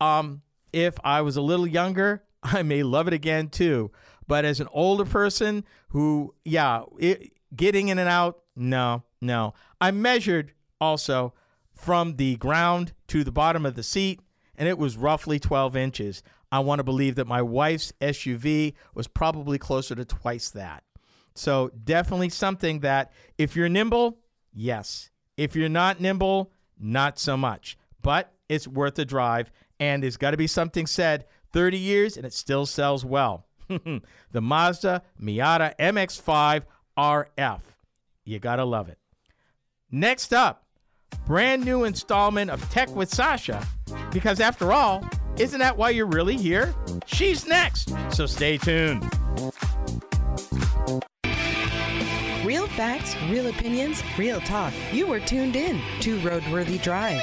Um, 0.00 0.42
if 0.72 0.94
I 1.04 1.20
was 1.22 1.36
a 1.36 1.42
little 1.42 1.66
younger, 1.66 2.22
I 2.42 2.62
may 2.62 2.82
love 2.82 3.08
it 3.08 3.14
again 3.14 3.48
too. 3.48 3.90
But 4.26 4.44
as 4.44 4.60
an 4.60 4.68
older 4.72 5.04
person 5.04 5.64
who, 5.88 6.34
yeah, 6.44 6.84
it, 6.98 7.32
getting 7.54 7.88
in 7.88 7.98
and 7.98 8.08
out, 8.08 8.42
no, 8.54 9.02
no. 9.20 9.54
I 9.80 9.90
measured 9.90 10.52
also 10.80 11.34
from 11.74 12.16
the 12.16 12.36
ground 12.36 12.92
to 13.08 13.24
the 13.24 13.32
bottom 13.32 13.66
of 13.66 13.74
the 13.74 13.82
seat, 13.82 14.20
and 14.56 14.68
it 14.68 14.78
was 14.78 14.96
roughly 14.96 15.38
12 15.38 15.76
inches. 15.76 16.22
I 16.52 16.60
want 16.60 16.78
to 16.78 16.84
believe 16.84 17.14
that 17.16 17.26
my 17.26 17.42
wife's 17.42 17.92
SUV 18.00 18.74
was 18.94 19.08
probably 19.08 19.58
closer 19.58 19.94
to 19.94 20.04
twice 20.04 20.50
that. 20.50 20.84
So 21.34 21.70
definitely 21.84 22.28
something 22.28 22.80
that 22.80 23.12
if 23.38 23.56
you're 23.56 23.68
nimble, 23.68 24.18
yes. 24.52 25.10
If 25.36 25.56
you're 25.56 25.68
not 25.68 26.00
nimble, 26.00 26.52
not 26.78 27.18
so 27.18 27.36
much. 27.36 27.78
But 28.02 28.32
it's 28.48 28.66
worth 28.66 28.98
a 28.98 29.04
drive, 29.04 29.50
and 29.78 30.02
there's 30.02 30.16
got 30.16 30.32
to 30.32 30.36
be 30.36 30.46
something 30.46 30.86
said 30.86 31.24
30 31.52 31.78
years 31.78 32.16
and 32.16 32.26
it 32.26 32.32
still 32.32 32.66
sells 32.66 33.04
well. 33.04 33.46
the 33.68 34.40
Mazda 34.40 35.02
Miata 35.20 35.76
MX5 35.78 36.62
RF. 36.98 37.60
You 38.24 38.38
got 38.38 38.56
to 38.56 38.64
love 38.64 38.88
it. 38.88 38.98
Next 39.90 40.32
up, 40.32 40.64
brand 41.26 41.64
new 41.64 41.84
installment 41.84 42.50
of 42.50 42.68
Tech 42.70 42.94
with 42.94 43.12
Sasha, 43.12 43.66
because 44.12 44.40
after 44.40 44.72
all, 44.72 45.04
isn't 45.38 45.58
that 45.58 45.76
why 45.76 45.90
you're 45.90 46.06
really 46.06 46.36
here? 46.36 46.74
She's 47.06 47.46
next, 47.46 47.92
so 48.10 48.26
stay 48.26 48.58
tuned. 48.58 49.08
facts, 52.80 53.14
real 53.28 53.46
opinions, 53.48 54.02
real 54.16 54.40
talk. 54.40 54.72
You 54.90 55.06
were 55.06 55.20
tuned 55.20 55.54
in 55.54 55.82
to 56.00 56.18
Roadworthy 56.20 56.80
Drive. 56.82 57.20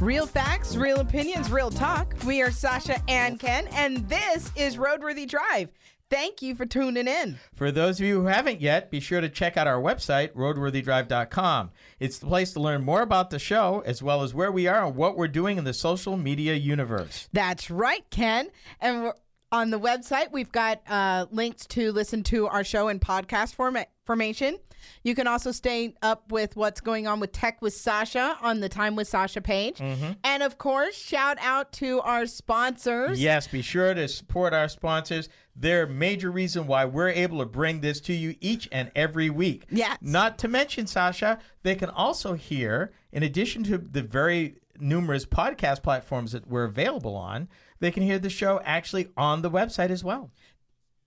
Real 0.00 0.26
facts, 0.26 0.74
real 0.74 0.98
opinions, 0.98 1.52
real 1.52 1.70
talk. 1.70 2.16
We 2.26 2.42
are 2.42 2.50
Sasha 2.50 3.00
and 3.06 3.38
Ken, 3.38 3.68
and 3.74 4.08
this 4.08 4.50
is 4.56 4.76
Roadworthy 4.76 5.28
Drive. 5.28 5.68
Thank 6.10 6.42
you 6.42 6.54
for 6.54 6.66
tuning 6.66 7.08
in. 7.08 7.38
For 7.54 7.72
those 7.72 7.98
of 7.98 8.06
you 8.06 8.20
who 8.20 8.26
haven't 8.26 8.60
yet, 8.60 8.90
be 8.90 9.00
sure 9.00 9.20
to 9.20 9.28
check 9.28 9.56
out 9.56 9.66
our 9.66 9.80
website, 9.80 10.32
roadworthydrive.com. 10.32 11.70
It's 11.98 12.18
the 12.18 12.26
place 12.26 12.52
to 12.52 12.60
learn 12.60 12.84
more 12.84 13.02
about 13.02 13.30
the 13.30 13.38
show, 13.38 13.82
as 13.86 14.02
well 14.02 14.22
as 14.22 14.34
where 14.34 14.52
we 14.52 14.66
are 14.66 14.86
and 14.86 14.94
what 14.96 15.16
we're 15.16 15.28
doing 15.28 15.58
in 15.58 15.64
the 15.64 15.72
social 15.74 16.16
media 16.16 16.54
universe. 16.54 17.28
That's 17.32 17.70
right, 17.70 18.08
Ken. 18.10 18.50
And 18.80 19.04
we're, 19.04 19.14
on 19.50 19.70
the 19.70 19.78
website, 19.78 20.32
we've 20.32 20.50
got 20.52 20.82
uh, 20.88 21.26
links 21.30 21.64
to 21.66 21.92
listen 21.92 22.22
to 22.24 22.48
our 22.48 22.64
show 22.64 22.88
in 22.88 22.98
podcast 22.98 23.54
format 23.54 23.88
formation. 24.04 24.58
You 25.02 25.14
can 25.14 25.26
also 25.26 25.50
stay 25.52 25.94
up 26.02 26.30
with 26.30 26.56
what's 26.56 26.80
going 26.80 27.06
on 27.06 27.18
with 27.20 27.32
Tech 27.32 27.62
with 27.62 27.72
Sasha 27.72 28.36
on 28.42 28.60
the 28.60 28.68
Time 28.68 28.96
with 28.96 29.08
Sasha 29.08 29.40
page. 29.40 29.80
And 29.80 30.42
of 30.42 30.58
course, 30.58 30.96
shout 30.96 31.38
out 31.40 31.72
to 31.74 32.00
our 32.00 32.26
sponsors. 32.26 33.20
Yes, 33.22 33.46
be 33.46 33.62
sure 33.62 33.94
to 33.94 34.06
support 34.08 34.52
our 34.52 34.68
sponsors. 34.68 35.28
They're 35.56 35.86
major 35.86 36.30
reason 36.30 36.66
why 36.66 36.84
we're 36.84 37.10
able 37.10 37.38
to 37.38 37.46
bring 37.46 37.80
this 37.80 38.00
to 38.02 38.12
you 38.12 38.34
each 38.40 38.68
and 38.72 38.90
every 38.94 39.30
week. 39.30 39.66
Yes. 39.70 39.98
Not 40.00 40.38
to 40.38 40.48
mention, 40.48 40.86
Sasha, 40.86 41.38
they 41.62 41.74
can 41.74 41.90
also 41.90 42.34
hear, 42.34 42.92
in 43.12 43.22
addition 43.22 43.62
to 43.64 43.78
the 43.78 44.02
very 44.02 44.56
numerous 44.78 45.24
podcast 45.24 45.82
platforms 45.82 46.32
that 46.32 46.48
we're 46.48 46.64
available 46.64 47.14
on, 47.14 47.48
they 47.78 47.90
can 47.90 48.02
hear 48.02 48.18
the 48.18 48.30
show 48.30 48.60
actually 48.64 49.08
on 49.16 49.42
the 49.42 49.50
website 49.50 49.90
as 49.90 50.02
well. 50.02 50.30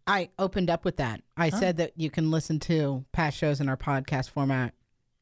I 0.05 0.29
opened 0.39 0.69
up 0.69 0.85
with 0.85 0.97
that. 0.97 1.21
I 1.35 1.49
said 1.49 1.77
that 1.77 1.91
you 1.97 2.09
can 2.09 2.31
listen 2.31 2.59
to 2.61 3.03
past 3.11 3.37
shows 3.37 3.59
in 3.59 3.67
our 3.67 3.75
podcast 3.75 4.29
format 4.29 4.73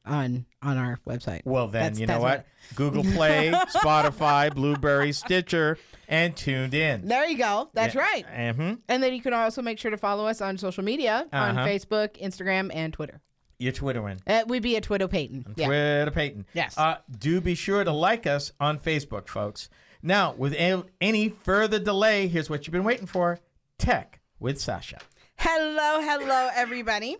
on 0.06 0.46
on 0.62 0.76
our 0.78 0.98
website. 1.06 1.42
Well, 1.44 1.68
then, 1.68 1.82
That's- 1.82 1.98
you 2.00 2.06
know 2.06 2.20
that's 2.22 2.44
what? 2.44 2.76
Google 2.76 3.02
Play, 3.14 3.50
Spotify, 3.70 4.52
Blubrry, 4.54 5.12
Stitcher, 5.12 5.78
and 6.08 6.34
TuneIn. 6.34 7.06
There 7.08 7.28
you 7.28 7.38
go. 7.38 7.70
That's 7.74 7.94
right. 7.94 8.24
hmm 8.54 8.74
And 8.88 9.02
then 9.02 9.12
you 9.14 9.20
can 9.22 9.32
also 9.34 9.62
make 9.62 9.78
sure 9.78 9.90
to 9.90 9.96
follow 9.96 10.26
us 10.26 10.40
on 10.40 10.58
social 10.58 10.82
media 10.84 11.26
on 11.32 11.56
Uh-huh. 11.58 11.66
Facebook, 11.66 12.20
Instagram, 12.20 12.70
and 12.74 12.92
Twitter. 12.92 13.20
You're 13.58 13.72
Twittering. 13.72 14.20
Uh, 14.26 14.42
we'd 14.46 14.62
be 14.62 14.76
at 14.76 14.82
Twitter 14.82 15.08
Peyton. 15.08 15.54
Yeah. 15.56 15.66
Twitter 15.66 16.10
Peyton. 16.10 16.46
Yes. 16.52 16.76
Uh, 16.76 16.96
do 17.18 17.40
be 17.40 17.54
sure 17.54 17.82
to 17.84 17.90
like 17.92 18.26
us 18.26 18.52
on 18.60 18.78
Facebook, 18.78 19.28
folks. 19.28 19.70
Now, 20.02 20.34
without 20.36 20.88
any 21.00 21.30
further 21.30 21.78
delay, 21.78 22.28
here's 22.28 22.50
what 22.50 22.66
you've 22.66 22.72
been 22.72 22.84
waiting 22.84 23.06
for 23.06 23.38
Tech 23.78 24.20
with 24.38 24.60
Sasha. 24.60 24.98
Hello, 25.38 26.00
hello, 26.02 26.50
everybody. 26.54 27.16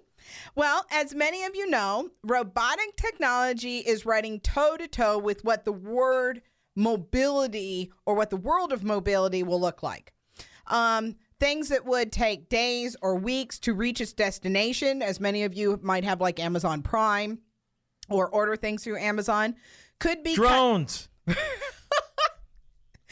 Well, 0.54 0.84
as 0.90 1.14
many 1.14 1.44
of 1.44 1.54
you 1.54 1.68
know, 1.68 2.10
robotic 2.24 2.96
technology 2.96 3.78
is 3.78 4.06
running 4.06 4.40
toe 4.40 4.76
to 4.76 4.86
toe 4.88 5.18
with 5.18 5.44
what 5.44 5.64
the 5.64 5.72
word 5.72 6.42
mobility 6.74 7.92
or 8.04 8.14
what 8.14 8.30
the 8.30 8.36
world 8.36 8.72
of 8.72 8.84
mobility 8.84 9.42
will 9.42 9.60
look 9.60 9.82
like. 9.82 10.12
Um, 10.66 11.16
things 11.38 11.68
that 11.68 11.84
would 11.84 12.12
take 12.12 12.48
days 12.48 12.96
or 13.02 13.16
weeks 13.16 13.58
to 13.60 13.74
reach 13.74 14.00
its 14.00 14.12
destination, 14.12 15.02
as 15.02 15.20
many 15.20 15.44
of 15.44 15.54
you 15.54 15.78
might 15.82 16.04
have 16.04 16.20
like 16.20 16.40
Amazon 16.40 16.82
Prime 16.82 17.38
or 18.08 18.28
order 18.28 18.56
things 18.56 18.84
through 18.84 18.98
Amazon, 18.98 19.54
could 19.98 20.22
be 20.22 20.34
cut- 20.36 20.42
Drones. 20.48 21.08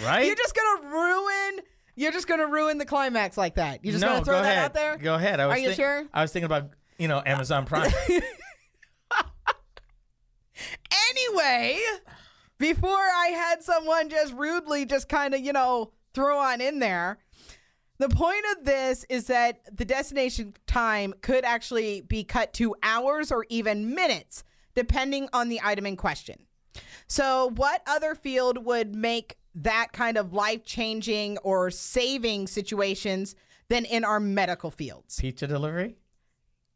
right? 0.01 0.27
You're 0.27 0.35
just 0.37 0.55
gonna 0.55 0.89
ruin. 0.89 1.61
You're 1.97 2.13
just 2.13 2.27
gonna 2.27 2.47
ruin 2.47 2.79
the 2.79 2.85
climax 2.85 3.37
like 3.37 3.55
that. 3.57 3.85
You're 3.85 3.93
just 3.93 4.03
no, 4.03 4.09
gonna 4.15 4.25
throw 4.25 4.37
go 4.39 4.43
that 4.43 4.51
ahead. 4.53 4.65
out 4.65 4.75
there. 4.75 4.97
Go 4.97 5.15
ahead. 5.15 5.41
I 5.41 5.47
was 5.47 5.55
Are 5.57 5.59
you 5.59 5.67
think- 5.69 5.77
sure? 5.77 6.05
I 6.13 6.23
was 6.23 6.33
thinking 6.33 6.47
about, 6.47 6.71
you 6.99 7.09
know, 7.09 7.23
Amazon 7.25 7.65
Prime. 7.67 7.93
Anyway, 11.11 11.79
before 12.59 12.91
I 12.91 13.29
had 13.29 13.63
someone 13.63 14.09
just 14.09 14.33
rudely 14.35 14.85
just 14.85 15.09
kind 15.09 15.35
of, 15.35 15.41
you 15.41 15.53
know, 15.53 15.93
throw 16.13 16.39
on 16.39 16.61
in 16.61 16.79
there, 16.79 17.19
the 17.99 18.09
point 18.09 18.45
of 18.57 18.65
this 18.65 19.05
is 19.09 19.27
that 19.27 19.61
the 19.77 19.85
destination 19.85 20.55
time 20.67 21.15
could 21.23 21.45
actually 21.45 22.01
be 22.01 22.25
cut 22.25 22.53
to 22.55 22.75
hours 22.83 23.31
or 23.31 23.47
even 23.49 23.95
minutes, 23.95 24.45
depending 24.75 25.29
on 25.33 25.49
the 25.49 25.61
item 25.63 25.87
in 25.87 25.97
question. 25.97 26.47
So, 27.07 27.51
what 27.55 27.83
other 27.87 28.15
field 28.15 28.65
would 28.65 28.95
make 28.95 29.37
that 29.55 29.93
kind 29.93 30.17
of 30.17 30.33
life 30.33 30.65
changing 30.65 31.39
or 31.39 31.71
saving 31.71 32.49
situations 32.49 33.37
than 33.69 33.85
in 33.85 34.05
our 34.05 34.19
medical 34.19 34.71
fields? 34.71 35.21
Pizza 35.21 35.47
delivery? 35.47 35.97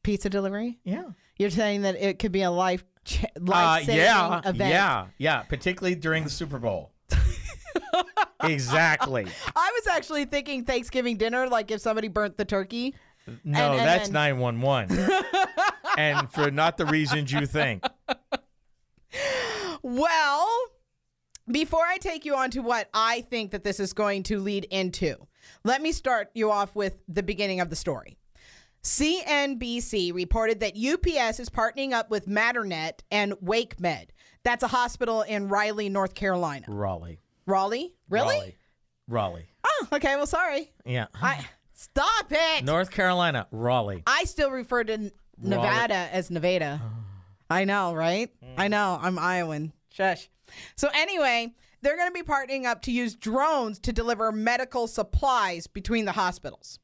Pizza 0.09 0.31
delivery? 0.31 0.79
Yeah. 0.85 1.05
You're 1.38 1.51
saying 1.51 1.83
that 1.83 1.94
it 1.97 2.18
could 2.18 2.33
be 2.33 2.40
a 2.40 2.51
life 2.51 2.83
ch- 3.05 3.25
Uh, 3.25 3.40
life 3.42 3.85
saving 3.85 4.01
yeah. 4.05 4.38
event. 4.38 4.71
Yeah. 4.71 5.07
Yeah. 5.18 5.42
Particularly 5.42 5.97
during 5.97 6.25
the 6.25 6.31
Super 6.31 6.59
Bowl. 6.59 6.92
exactly. 8.42 9.27
I 9.55 9.73
was 9.75 9.87
actually 9.87 10.25
thinking 10.25 10.64
Thanksgiving 10.64 11.18
dinner, 11.18 11.47
like 11.47 11.71
if 11.71 11.83
somebody 11.83 12.09
burnt 12.09 12.38
the 12.38 12.47
turkey. 12.47 12.94
No, 13.44 13.73
and 13.73 13.81
that's 13.81 14.09
911. 14.09 15.11
and 15.99 16.33
for 16.33 16.51
not 16.51 16.79
the 16.79 16.87
reasons 16.87 17.31
you 17.31 17.44
think. 17.44 17.85
Well, 19.81 20.49
before 21.51 21.85
I 21.87 21.99
take 21.99 22.25
you 22.25 22.35
on 22.35 22.51
to 22.51 22.61
what 22.61 22.90
I 22.92 23.21
think 23.23 23.53
that 23.53 23.62
this 23.62 23.79
is 23.79 23.92
going 23.92 24.25
to 24.25 24.40
lead 24.40 24.64
into, 24.64 25.29
let 25.64 25.81
me 25.81 25.92
start 25.92 26.31
you 26.35 26.51
off 26.51 26.75
with 26.75 26.97
the 27.07 27.23
beginning 27.23 27.61
of 27.61 27.71
the 27.71 27.77
story. 27.77 28.17
CNBC 28.82 30.14
reported 30.14 30.60
that 30.60 30.76
UPS 30.76 31.40
is 31.40 31.48
partnering 31.48 31.92
up 31.92 32.10
with 32.10 32.26
Matternet 32.26 33.00
and 33.10 33.32
WakeMed. 33.34 34.08
That's 34.44 34.62
a 34.62 34.68
hospital 34.68 35.22
in 35.22 35.48
Raleigh, 35.48 35.88
North 35.88 36.14
Carolina. 36.14 36.66
Raleigh. 36.68 37.20
Raleigh? 37.46 37.94
Really? 38.08 38.36
Raleigh. 38.36 38.56
Raleigh. 39.08 39.48
Oh, 39.66 39.88
okay. 39.94 40.16
Well, 40.16 40.26
sorry. 40.26 40.72
Yeah. 40.84 41.06
I 41.14 41.44
stop 41.72 42.26
it. 42.30 42.64
North 42.64 42.90
Carolina, 42.90 43.46
Raleigh. 43.50 44.02
I 44.06 44.24
still 44.24 44.50
refer 44.50 44.84
to 44.84 45.10
Nevada 45.38 46.08
as 46.12 46.30
Nevada. 46.30 46.80
I 47.50 47.64
know, 47.64 47.94
right? 47.94 48.30
I 48.56 48.66
mm. 48.66 48.70
know. 48.70 48.98
I'm 49.00 49.18
Iowan. 49.18 49.72
Shush. 49.90 50.28
So 50.76 50.88
anyway, 50.94 51.54
they're 51.82 51.96
going 51.96 52.08
to 52.08 52.12
be 52.12 52.22
partnering 52.22 52.64
up 52.64 52.82
to 52.82 52.92
use 52.92 53.14
drones 53.14 53.78
to 53.80 53.92
deliver 53.92 54.32
medical 54.32 54.86
supplies 54.86 55.66
between 55.66 56.04
the 56.04 56.12
hospitals. 56.12 56.78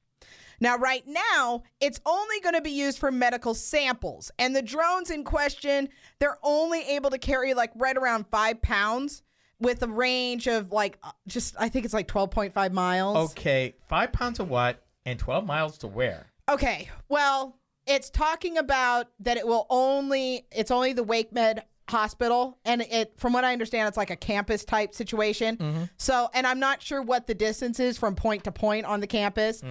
Now, 0.60 0.76
right 0.76 1.04
now, 1.06 1.62
it's 1.80 2.00
only 2.06 2.40
going 2.40 2.54
to 2.54 2.60
be 2.60 2.70
used 2.70 2.98
for 2.98 3.10
medical 3.10 3.54
samples. 3.54 4.30
And 4.38 4.54
the 4.54 4.62
drones 4.62 5.10
in 5.10 5.24
question, 5.24 5.88
they're 6.18 6.38
only 6.42 6.82
able 6.82 7.10
to 7.10 7.18
carry 7.18 7.54
like 7.54 7.72
right 7.74 7.96
around 7.96 8.26
five 8.30 8.60
pounds 8.62 9.22
with 9.60 9.82
a 9.82 9.88
range 9.88 10.46
of 10.46 10.72
like 10.72 10.98
uh, 11.02 11.12
just, 11.26 11.54
I 11.58 11.68
think 11.68 11.84
it's 11.84 11.94
like 11.94 12.08
12.5 12.08 12.72
miles. 12.72 13.32
Okay, 13.32 13.74
five 13.88 14.12
pounds 14.12 14.40
of 14.40 14.48
what 14.50 14.84
and 15.06 15.18
12 15.18 15.46
miles 15.46 15.78
to 15.78 15.86
where? 15.86 16.26
Okay. 16.50 16.88
Well, 17.08 17.58
it's 17.86 18.10
talking 18.10 18.58
about 18.58 19.08
that 19.20 19.36
it 19.36 19.46
will 19.46 19.66
only 19.68 20.46
it's 20.50 20.70
only 20.70 20.92
the 20.94 21.04
WakeMed 21.04 21.60
hospital 21.88 22.58
and 22.64 22.80
it 22.80 23.12
from 23.18 23.34
what 23.34 23.44
I 23.44 23.52
understand 23.52 23.88
it's 23.88 23.96
like 23.98 24.10
a 24.10 24.16
campus 24.16 24.64
type 24.64 24.94
situation. 24.94 25.90
So, 25.98 26.30
and 26.32 26.46
I'm 26.46 26.58
not 26.58 26.82
sure 26.82 27.02
what 27.02 27.26
the 27.26 27.34
distance 27.34 27.78
is 27.78 27.98
from 27.98 28.14
point 28.14 28.44
to 28.44 28.52
point 28.52 28.86
on 28.86 29.00
the 29.00 29.06
campus. 29.06 29.62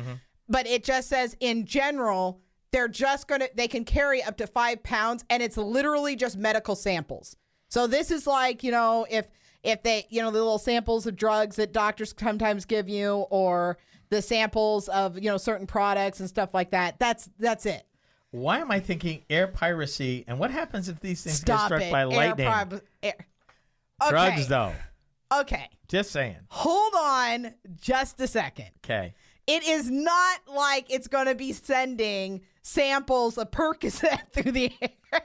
But 0.50 0.68
it 0.68 0.84
just 0.84 1.10
says 1.10 1.36
in 1.40 1.66
general 1.66 2.42
they're 2.72 2.88
just 2.88 3.28
going 3.28 3.42
to 3.42 3.50
they 3.56 3.68
can 3.68 3.86
carry 3.86 4.22
up 4.24 4.38
to 4.38 4.48
5 4.48 4.84
pounds 4.84 5.24
and 5.30 5.44
it's 5.44 5.58
literally 5.58 6.16
just 6.16 6.38
medical 6.38 6.76
samples. 6.76 7.36
So 7.70 7.88
this 7.88 8.12
is 8.12 8.28
like, 8.28 8.64
you 8.64 8.72
know, 8.72 9.06
if 9.10 9.28
if 9.64 9.82
they, 9.84 10.06
you 10.10 10.22
know, 10.22 10.30
the 10.32 10.40
little 10.40 10.58
samples 10.60 11.08
of 11.08 11.16
drugs 11.16 11.56
that 11.56 11.72
doctors 11.72 12.14
sometimes 12.20 12.66
give 12.66 12.90
you 12.90 13.26
or 13.30 13.78
the 14.10 14.22
samples 14.22 14.90
of, 14.90 15.16
you 15.18 15.30
know, 15.30 15.38
certain 15.38 15.66
products 15.66 16.20
and 16.20 16.28
stuff 16.28 16.54
like 16.54 16.72
that. 16.72 17.00
That's 17.00 17.30
that's 17.40 17.66
it. 17.66 17.84
Why 18.32 18.60
am 18.60 18.72
I 18.72 18.80
thinking 18.80 19.24
air 19.30 19.48
piracy? 19.48 20.26
And 20.28 20.40
what 20.40 20.50
happens 20.52 20.90
if 20.90 21.00
these 21.00 21.24
things 21.24 21.38
Stop 21.38 21.70
get 21.70 21.78
struck 21.78 21.82
it. 21.84 21.92
by 21.92 22.02
Air 22.02 22.08
lightning? 22.08 22.48
prob- 22.48 22.82
air- 23.02 23.28
Okay. 24.02 24.10
Drugs, 24.10 24.48
though. 24.48 24.74
Okay. 25.34 25.70
Just 25.88 26.12
saying. 26.12 26.36
Hold 26.50 26.94
on 27.00 27.54
just 27.80 28.20
a 28.20 28.28
second. 28.28 28.70
Okay. 28.84 29.14
It 29.46 29.64
is 29.68 29.90
not 29.90 30.40
like 30.48 30.86
it's 30.90 31.08
going 31.08 31.28
to 31.28 31.36
be 31.36 31.52
sending 31.52 32.42
samples 32.62 33.38
of 33.38 33.52
Percocet 33.52 34.22
through 34.32 34.52
the 34.52 34.72
air. 34.82 35.22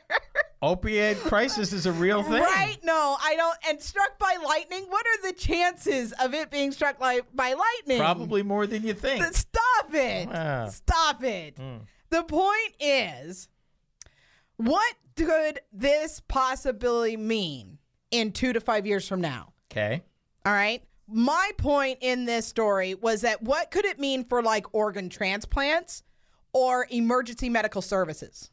Opioid 0.62 1.16
crisis 1.20 1.72
is 1.72 1.86
a 1.86 1.92
real 1.92 2.22
thing. 2.22 2.42
Right? 2.42 2.78
No, 2.82 3.16
I 3.22 3.36
don't. 3.36 3.56
And 3.68 3.80
struck 3.80 4.18
by 4.18 4.36
lightning, 4.44 4.86
what 4.88 5.06
are 5.06 5.28
the 5.28 5.38
chances 5.38 6.12
of 6.20 6.34
it 6.34 6.50
being 6.50 6.72
struck 6.72 6.98
by, 6.98 7.20
by 7.32 7.54
lightning? 7.54 7.98
Probably 7.98 8.42
more 8.42 8.66
than 8.66 8.82
you 8.82 8.92
think. 8.92 9.24
Stop 9.24 9.94
it. 9.94 10.28
Wow. 10.28 10.68
Stop 10.68 11.22
it. 11.22 11.56
Hmm. 11.56 11.76
The 12.10 12.24
point 12.24 12.74
is, 12.80 13.48
what 14.56 14.94
could 15.16 15.60
this 15.72 16.20
possibility 16.26 17.16
mean 17.16 17.78
in 18.10 18.32
two 18.32 18.52
to 18.52 18.60
five 18.60 18.84
years 18.84 19.06
from 19.06 19.20
now? 19.20 19.52
Okay. 19.70 20.02
All 20.44 20.52
right. 20.52 20.82
My 21.10 21.50
point 21.56 21.98
in 22.02 22.26
this 22.26 22.46
story 22.46 22.94
was 22.94 23.22
that 23.22 23.42
what 23.42 23.70
could 23.70 23.86
it 23.86 23.98
mean 23.98 24.24
for 24.24 24.42
like 24.42 24.66
organ 24.74 25.08
transplants 25.08 26.02
or 26.52 26.86
emergency 26.90 27.48
medical 27.48 27.80
services? 27.80 28.50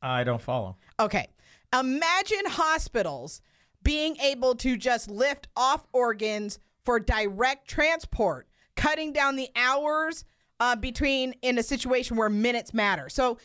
I 0.00 0.22
don't 0.22 0.40
follow. 0.40 0.76
Okay. 1.00 1.26
Imagine 1.72 2.46
hospitals 2.46 3.40
being 3.82 4.16
able 4.18 4.54
to 4.56 4.76
just 4.76 5.10
lift 5.10 5.48
off 5.56 5.86
organs 5.92 6.58
for 6.84 7.00
direct 7.00 7.68
transport, 7.68 8.46
cutting 8.76 9.12
down 9.12 9.36
the 9.36 9.48
hours 9.56 10.24
uh, 10.60 10.76
between 10.76 11.34
in 11.42 11.58
a 11.58 11.62
situation 11.62 12.16
where 12.16 12.28
minutes 12.28 12.72
matter. 12.72 13.08
So 13.08 13.38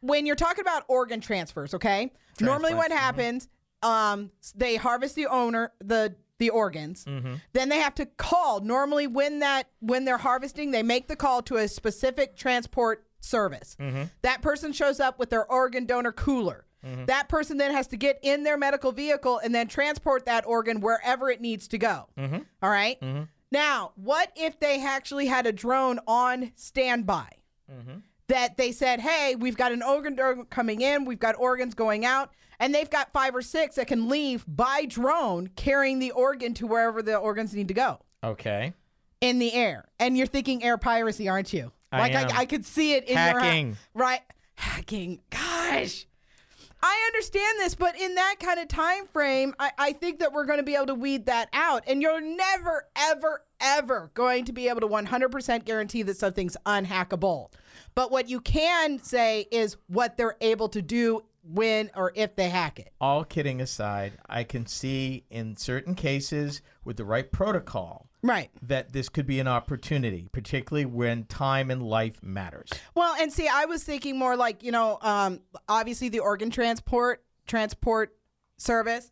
when 0.00 0.26
you're 0.26 0.36
talking 0.36 0.62
about 0.62 0.84
organ 0.88 1.20
transfers, 1.20 1.74
okay, 1.74 2.12
normally 2.40 2.74
what 2.74 2.90
happens, 2.90 3.48
um, 3.82 4.30
they 4.54 4.76
harvest 4.76 5.14
the 5.14 5.26
owner 5.26 5.72
the 5.78 6.14
the 6.44 6.50
organs, 6.50 7.06
mm-hmm. 7.06 7.36
then 7.54 7.70
they 7.70 7.78
have 7.78 7.94
to 7.94 8.04
call. 8.04 8.60
Normally, 8.60 9.06
when 9.06 9.38
that 9.38 9.68
when 9.80 10.04
they're 10.04 10.18
harvesting, 10.18 10.72
they 10.72 10.82
make 10.82 11.08
the 11.08 11.16
call 11.16 11.40
to 11.42 11.56
a 11.56 11.66
specific 11.66 12.36
transport 12.36 13.06
service. 13.20 13.76
Mm-hmm. 13.80 14.02
That 14.20 14.42
person 14.42 14.72
shows 14.72 15.00
up 15.00 15.18
with 15.18 15.30
their 15.30 15.50
organ 15.50 15.86
donor 15.86 16.12
cooler. 16.12 16.66
Mm-hmm. 16.84 17.06
That 17.06 17.30
person 17.30 17.56
then 17.56 17.72
has 17.72 17.86
to 17.88 17.96
get 17.96 18.18
in 18.22 18.42
their 18.42 18.58
medical 18.58 18.92
vehicle 18.92 19.40
and 19.42 19.54
then 19.54 19.68
transport 19.68 20.26
that 20.26 20.46
organ 20.46 20.80
wherever 20.80 21.30
it 21.30 21.40
needs 21.40 21.66
to 21.68 21.78
go. 21.78 22.08
All 22.62 22.70
right? 22.70 23.02
Now, 23.50 23.92
what 23.94 24.30
if 24.36 24.60
they 24.60 24.84
actually 24.84 25.26
had 25.26 25.46
a 25.46 25.52
drone 25.52 25.98
on 26.06 26.52
standby? 26.56 27.28
That 28.28 28.56
they 28.56 28.72
said, 28.72 29.00
hey, 29.00 29.34
we've 29.34 29.56
got 29.56 29.72
an 29.72 29.82
organ 29.82 30.14
donor 30.16 30.44
coming 30.44 30.80
in, 30.80 31.04
we've 31.04 31.18
got 31.18 31.36
organs 31.38 31.74
going 31.74 32.04
out, 32.04 32.32
and 32.60 32.74
they've 32.74 32.90
got 32.90 33.12
five 33.12 33.34
or 33.34 33.42
six 33.42 33.76
that 33.76 33.86
can 33.86 34.08
leave 34.08 34.44
by 34.46 34.84
drone 34.86 35.48
carrying 35.56 35.98
the 35.98 36.10
organ 36.12 36.54
to 36.54 36.66
wherever 36.66 37.02
the 37.02 37.16
organs 37.16 37.54
need 37.54 37.68
to 37.68 37.74
go 37.74 38.00
Okay. 38.22 38.72
in 39.20 39.38
the 39.38 39.52
air. 39.52 39.86
And 39.98 40.16
you're 40.16 40.26
thinking 40.26 40.62
air 40.64 40.78
piracy, 40.78 41.28
aren't 41.28 41.52
you? 41.52 41.72
I 41.92 41.98
like 42.00 42.12
am. 42.14 42.30
I, 42.32 42.40
I 42.40 42.46
could 42.46 42.64
see 42.64 42.94
it 42.94 43.04
in 43.04 43.16
Hacking. 43.16 43.66
your 43.68 43.76
right 43.94 44.20
hacking. 44.56 45.20
Gosh. 45.30 46.06
I 46.86 47.02
understand 47.06 47.60
this, 47.60 47.74
but 47.74 47.98
in 47.98 48.14
that 48.16 48.36
kind 48.40 48.60
of 48.60 48.68
time 48.68 49.06
frame, 49.06 49.54
I, 49.58 49.70
I 49.78 49.92
think 49.94 50.18
that 50.18 50.34
we're 50.34 50.44
going 50.44 50.58
to 50.58 50.62
be 50.64 50.74
able 50.74 50.86
to 50.86 50.94
weed 50.94 51.24
that 51.26 51.48
out. 51.54 51.82
And 51.86 52.02
you're 52.02 52.20
never, 52.20 52.86
ever, 52.94 53.42
ever 53.58 54.10
going 54.12 54.44
to 54.44 54.52
be 54.52 54.68
able 54.68 54.82
to 54.82 54.86
100% 54.88 55.64
guarantee 55.64 56.02
that 56.02 56.18
something's 56.18 56.58
unhackable. 56.66 57.50
But 57.94 58.10
what 58.10 58.28
you 58.28 58.38
can 58.40 59.02
say 59.02 59.46
is 59.50 59.78
what 59.86 60.18
they're 60.18 60.36
able 60.42 60.68
to 60.70 60.82
do 60.82 61.22
when 61.46 61.90
or 61.94 62.12
if 62.14 62.36
they 62.36 62.48
hack 62.48 62.78
it. 62.78 62.92
All 63.00 63.24
kidding 63.24 63.60
aside, 63.60 64.14
I 64.28 64.44
can 64.44 64.66
see 64.66 65.24
in 65.30 65.56
certain 65.56 65.94
cases 65.94 66.62
with 66.84 66.96
the 66.96 67.04
right 67.04 67.30
protocol 67.30 68.08
Right. 68.22 68.50
that 68.62 68.92
this 68.92 69.08
could 69.10 69.26
be 69.26 69.38
an 69.40 69.48
opportunity, 69.48 70.28
particularly 70.32 70.86
when 70.86 71.24
time 71.24 71.70
and 71.70 71.82
life 71.82 72.22
matters. 72.22 72.70
Well, 72.94 73.14
and 73.20 73.30
see, 73.32 73.46
I 73.48 73.66
was 73.66 73.84
thinking 73.84 74.18
more 74.18 74.36
like 74.36 74.62
you 74.62 74.72
know, 74.72 74.98
um, 75.02 75.40
obviously 75.68 76.08
the 76.08 76.20
organ 76.20 76.50
transport 76.50 77.22
transport 77.46 78.16
service, 78.56 79.10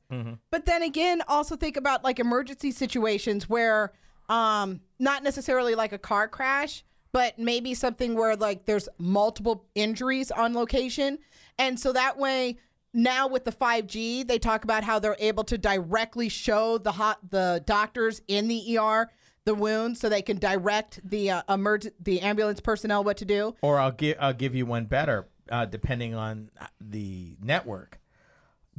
but 0.50 0.64
then 0.66 0.82
again, 0.82 1.20
also 1.28 1.56
think 1.56 1.76
about 1.76 2.04
like 2.04 2.18
emergency 2.18 2.70
situations 2.70 3.48
where, 3.48 3.92
um, 4.28 4.80
not 4.98 5.22
necessarily 5.22 5.74
like 5.74 5.92
a 5.92 5.98
car 5.98 6.28
crash, 6.28 6.84
but 7.10 7.38
maybe 7.38 7.74
something 7.74 8.14
where 8.14 8.36
like 8.36 8.64
there's 8.64 8.88
multiple 8.98 9.66
injuries 9.74 10.30
on 10.30 10.54
location, 10.54 11.18
and 11.58 11.78
so 11.78 11.92
that 11.92 12.18
way. 12.18 12.58
Now 12.94 13.26
with 13.26 13.46
the 13.46 13.52
5G, 13.52 14.28
they 14.28 14.38
talk 14.38 14.64
about 14.64 14.84
how 14.84 14.98
they're 14.98 15.16
able 15.18 15.44
to 15.44 15.56
directly 15.56 16.28
show 16.28 16.76
the 16.76 16.92
hot 16.92 17.18
the 17.30 17.62
doctors 17.64 18.20
in 18.28 18.48
the 18.48 18.76
ER 18.76 19.10
the 19.46 19.54
wounds, 19.54 19.98
so 19.98 20.10
they 20.10 20.20
can 20.20 20.36
direct 20.36 21.00
the 21.02 21.30
uh, 21.30 21.42
emerg- 21.48 21.90
the 21.98 22.20
ambulance 22.20 22.60
personnel 22.60 23.02
what 23.02 23.16
to 23.16 23.24
do. 23.24 23.54
Or 23.62 23.78
I'll 23.78 23.92
give 23.92 24.18
I'll 24.20 24.34
give 24.34 24.54
you 24.54 24.66
one 24.66 24.84
better, 24.84 25.26
uh, 25.50 25.64
depending 25.64 26.14
on 26.14 26.50
the 26.80 27.38
network. 27.42 27.98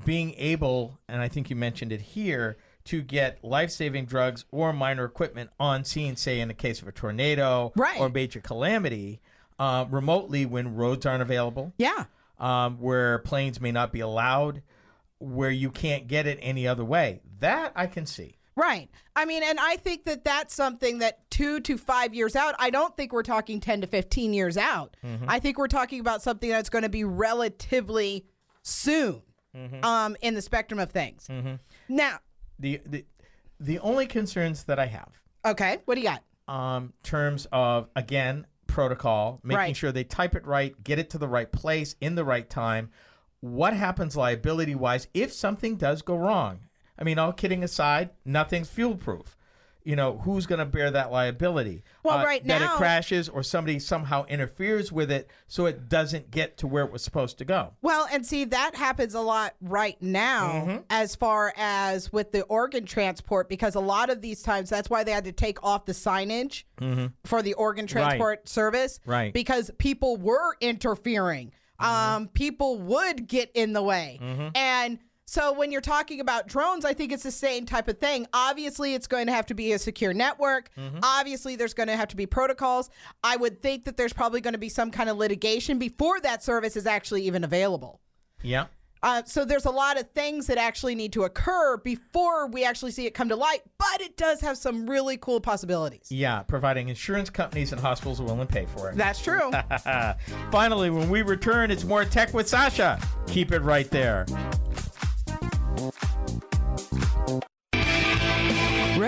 Being 0.06 0.34
able, 0.38 1.00
and 1.10 1.20
I 1.22 1.28
think 1.28 1.50
you 1.50 1.56
mentioned 1.56 1.92
it 1.92 2.02
here, 2.02 2.58
to 2.86 3.02
get 3.02 3.44
life 3.44 3.72
saving 3.72 4.06
drugs 4.06 4.46
or 4.52 4.74
minor 4.74 5.06
equipment 5.06 5.50
on 5.60 5.84
scene, 5.86 6.16
say 6.16 6.40
in 6.40 6.48
the 6.50 6.54
case 6.54 6.82
of 6.84 6.88
a 6.88 6.92
tornado 6.92 7.72
Right. 7.76 8.00
or 8.00 8.10
major 8.10 8.40
calamity, 8.42 9.22
uh, 9.60 9.86
remotely 9.90 10.46
when 10.46 10.76
roads 10.76 11.06
aren't 11.06 11.22
available, 11.22 11.74
Yeah. 11.78 12.06
Um, 12.39 12.78
where 12.80 13.19
planes 13.19 13.60
may 13.62 13.72
not 13.72 13.91
be 13.91 14.00
allowed, 14.00 14.62
where 15.19 15.52
you 15.52 15.72
can't 15.72 16.08
get 16.08 16.28
it 16.28 16.39
any 16.41 16.67
other 16.67 16.84
way. 16.86 17.22
That 17.39 17.72
I 17.76 17.88
can 17.88 18.06
see. 18.06 18.38
Right. 18.56 18.89
I 19.15 19.26
mean, 19.26 19.41
and 19.43 19.60
I 19.60 19.78
think 19.78 20.06
that 20.06 20.24
that's 20.24 20.54
something 20.54 21.00
that 21.00 21.28
two 21.32 21.60
to 21.62 21.76
five 21.78 22.13
years 22.13 22.36
out, 22.36 22.54
I 22.60 22.69
don't 22.69 22.96
think 22.96 23.12
we're 23.12 23.24
talking 23.24 23.60
10 23.60 23.82
to 23.82 23.88
15 23.88 24.32
years 24.34 24.58
out. 24.58 24.96
I 25.28 25.39
think 25.39 25.58
we're 25.58 25.67
talking 25.67 26.00
about 26.00 26.22
something 26.22 26.50
that's 26.50 26.69
going 26.69 26.84
to 26.84 26.89
be 26.89 27.04
relatively 27.04 28.26
soon 28.62 29.22
um, 29.82 30.15
in 30.22 30.36
the 30.36 30.41
spectrum 30.41 30.80
of 30.80 30.91
things. 30.91 31.28
Now, 31.89 32.19
The, 32.60 32.80
the 32.86 33.06
the 33.60 33.80
only 33.80 34.08
concerns 34.08 34.65
that 34.65 34.78
I 34.80 34.86
have 34.88 35.10
okay, 35.46 35.78
what 35.86 35.96
do 35.96 36.02
you 36.02 36.08
got? 36.10 36.24
um, 36.48 36.93
terms 37.04 37.48
of 37.52 37.88
again 37.96 38.46
protocol, 38.74 39.40
making 39.44 39.58
Right. 39.58 39.78
sure 39.78 39.92
they 39.92 40.04
type 40.04 40.36
it 40.36 40.46
right, 40.48 40.84
get 40.84 40.98
it 41.00 41.10
to 41.12 41.18
the 41.20 41.28
right 41.28 41.52
place 41.52 41.96
in 42.02 42.16
the 42.16 42.26
right 42.26 42.50
time. 42.50 42.90
What 43.40 43.74
happens 43.76 44.18
liability 44.18 44.74
wise 44.74 45.08
if 45.14 45.32
something 45.32 45.78
does 45.78 46.02
go 46.02 46.16
wrong? 46.18 46.62
I 46.98 47.04
mean, 47.04 47.20
all 47.20 47.34
kidding 47.34 47.64
aside, 47.64 48.10
nothing's 48.26 48.70
fuel 48.70 48.96
proof. 48.96 49.38
You 49.86 49.96
know, 49.98 50.17
who's 50.19 50.46
going 50.46 50.60
to 50.60 50.65
bear 50.65 50.89
that 50.91 51.12
liability? 51.12 51.84
Well, 52.04 52.19
Uh, 52.19 52.24
right 52.24 52.48
that 52.48 52.62
it 52.62 52.69
crashes 52.69 53.28
or 53.28 53.43
somebody 53.43 53.80
somehow 53.80 54.26
interferes 54.26 54.91
with 54.91 55.12
it 55.12 55.30
so 55.48 55.65
it 55.65 55.89
doesn't 55.89 56.32
get 56.32 56.58
to 56.58 56.67
where 56.67 56.86
it 56.86 56.91
was 56.91 57.04
supposed 57.04 57.38
to 57.39 57.46
go. 57.46 57.74
Well, 57.82 58.08
and 58.12 58.26
see, 58.26 58.46
that 58.46 58.76
happens 58.76 59.13
a 59.13 59.19
lot 59.22 59.56
right 59.62 60.02
now 60.02 60.84
as 60.89 61.15
far 61.15 61.54
as 61.58 62.13
with 62.13 62.32
the 62.32 62.43
organ 62.43 62.86
transport, 62.86 63.50
because 63.50 63.76
a 63.76 63.82
lot 63.82 64.10
of 64.10 64.22
these 64.22 64.41
times 64.41 64.69
that's 64.69 64.89
why 64.89 65.04
they 65.04 65.12
had 65.12 65.26
to 65.26 65.32
take 65.34 65.62
off 65.63 65.86
the 65.86 65.91
signage 65.93 66.63
for 67.26 67.41
the 67.41 67.54
organ 67.56 67.88
transport 67.88 68.48
service. 68.48 69.00
Right. 69.06 69.34
Because 69.34 69.69
people 69.78 70.17
were 70.17 70.56
interfering. 70.62 71.52
Um, 71.80 72.30
people 72.30 72.78
would 72.80 73.28
get 73.28 73.52
in 73.54 73.74
the 73.74 73.82
way. 73.84 74.19
And 74.56 75.00
so 75.34 75.52
when 75.52 75.72
you're 75.72 75.82
talking 75.82 76.19
about 76.19 76.48
drones, 76.48 76.86
I 76.86 76.93
think 76.93 77.12
it's 77.12 77.24
the 77.24 77.32
same 77.32 77.65
type 77.65 77.88
of 77.88 77.98
thing. 77.98 78.28
Obviously, 78.34 78.93
it's 78.93 79.08
going 79.08 79.26
to 79.26 79.34
have 79.34 79.48
to 79.48 79.56
be 79.56 79.74
a 79.74 79.80
secure 79.80 80.13
network. 80.13 80.69
Obviously, 81.02 81.56
there's 81.56 81.74
going 81.74 81.88
to 81.88 81.96
have 81.96 82.10
to 82.10 82.15
be 82.15 82.28
protocols. 82.28 82.91
I 83.24 83.36
would 83.38 83.60
think 83.60 83.86
that 83.86 83.98
there's 83.98 84.13
probably 84.13 84.41
going 84.41 84.54
to 84.54 84.60
be 84.60 84.69
some 84.69 84.91
kind 84.91 85.10
of 85.10 85.17
litigation 85.17 85.80
before 85.80 86.19
that 86.22 86.43
service 86.43 86.76
is 86.76 86.86
actually 86.86 87.24
even 87.24 87.43
available. 87.43 88.00
Yeah. 88.43 88.65
Uh, 89.02 89.24
so 89.26 89.43
there's 89.43 89.65
a 89.65 89.72
lot 89.72 90.00
of 90.00 90.10
things 90.12 90.46
that 90.48 90.60
actually 90.60 90.93
need 90.93 91.12
to 91.13 91.24
occur 91.24 91.78
before 91.78 92.48
we 92.48 92.63
actually 92.63 92.91
see 92.91 93.08
it 93.08 93.15
come 93.15 93.28
to 93.28 93.36
light, 93.36 93.62
but 93.80 94.02
it 94.02 94.15
does 94.15 94.39
have 94.39 94.56
some 94.56 94.88
really 94.88 95.17
cool 95.17 95.41
possibilities. 95.41 96.08
Yeah, 96.10 96.43
providing 96.43 96.89
insurance 96.89 97.32
companies 97.32 97.74
and 97.74 97.82
hospitals 97.82 98.19
will 98.19 98.28
willing 98.28 98.48
to 98.48 98.54
pay 98.54 98.65
for 98.67 98.91
it. 98.91 98.96
That's 98.96 99.22
true. 99.22 99.52
Finally, 100.52 100.91
when 100.91 101.10
we 101.10 101.24
return, 101.24 101.72
it's 101.72 101.84
more 101.84 102.06
tech 102.06 102.34
with 102.36 102.48
Sasha. 102.48 102.98
Keep 103.28 103.52
it 103.52 103.60
right 103.60 103.89
there. 103.89 104.26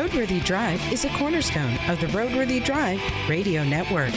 Roadworthy 0.05 0.45
Drive 0.45 0.93
is 0.93 1.03
a 1.03 1.09
cornerstone 1.17 1.79
of 1.87 1.99
the 1.99 2.05
Roadworthy 2.07 2.63
Drive 2.63 3.01
radio 3.27 3.63
network. 3.63 4.11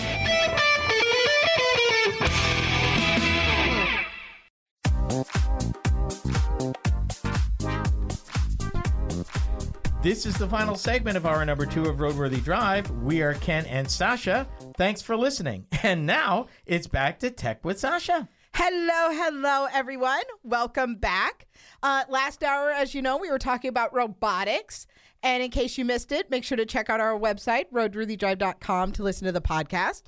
This 10.03 10.27
is 10.27 10.35
the 10.35 10.47
final 10.47 10.75
segment 10.75 11.17
of 11.17 11.25
our 11.25 11.43
number 11.47 11.65
two 11.65 11.85
of 11.85 11.97
Roadworthy 11.97 12.45
Drive. 12.45 12.91
We 12.91 13.23
are 13.23 13.33
Ken 13.33 13.65
and 13.65 13.91
Sasha. 13.91 14.47
Thanks 14.77 15.01
for 15.01 15.17
listening. 15.17 15.65
And 15.83 16.05
now 16.05 16.49
it's 16.67 16.87
back 16.87 17.19
to 17.21 17.31
Tech 17.31 17.65
with 17.65 17.81
Sasha. 17.81 18.29
Hello, 18.53 19.11
hello, 19.13 19.69
everyone. 19.73 20.25
Welcome 20.43 20.97
back. 20.97 21.47
Uh, 21.83 22.05
last 22.11 22.43
hour, 22.43 22.71
as 22.71 22.95
you 22.95 23.01
know, 23.01 23.17
we 23.17 23.31
were 23.31 23.39
talking 23.39 23.69
about 23.69 23.95
robotics. 23.95 24.87
And 25.23 25.43
in 25.43 25.51
case 25.51 25.77
you 25.77 25.85
missed 25.85 26.13
it, 26.13 26.31
make 26.31 26.45
sure 26.45 26.57
to 26.57 26.67
check 26.67 26.89
out 26.91 27.01
our 27.01 27.19
website, 27.19 27.67
roadworthydrive.com, 27.73 28.93
to 28.93 29.03
listen 29.03 29.27
to 29.27 29.33
the 29.33 29.41
podcast. 29.41 30.05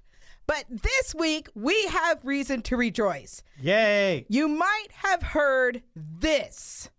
But 0.47 0.65
this 0.69 1.15
week, 1.15 1.49
we 1.55 1.87
have 1.87 2.25
reason 2.25 2.63
to 2.63 2.77
rejoice. 2.77 3.43
Yay! 3.61 4.27
You 4.29 4.49
might 4.49 4.89
have 4.93 5.23
heard 5.23 5.83
this 5.93 6.91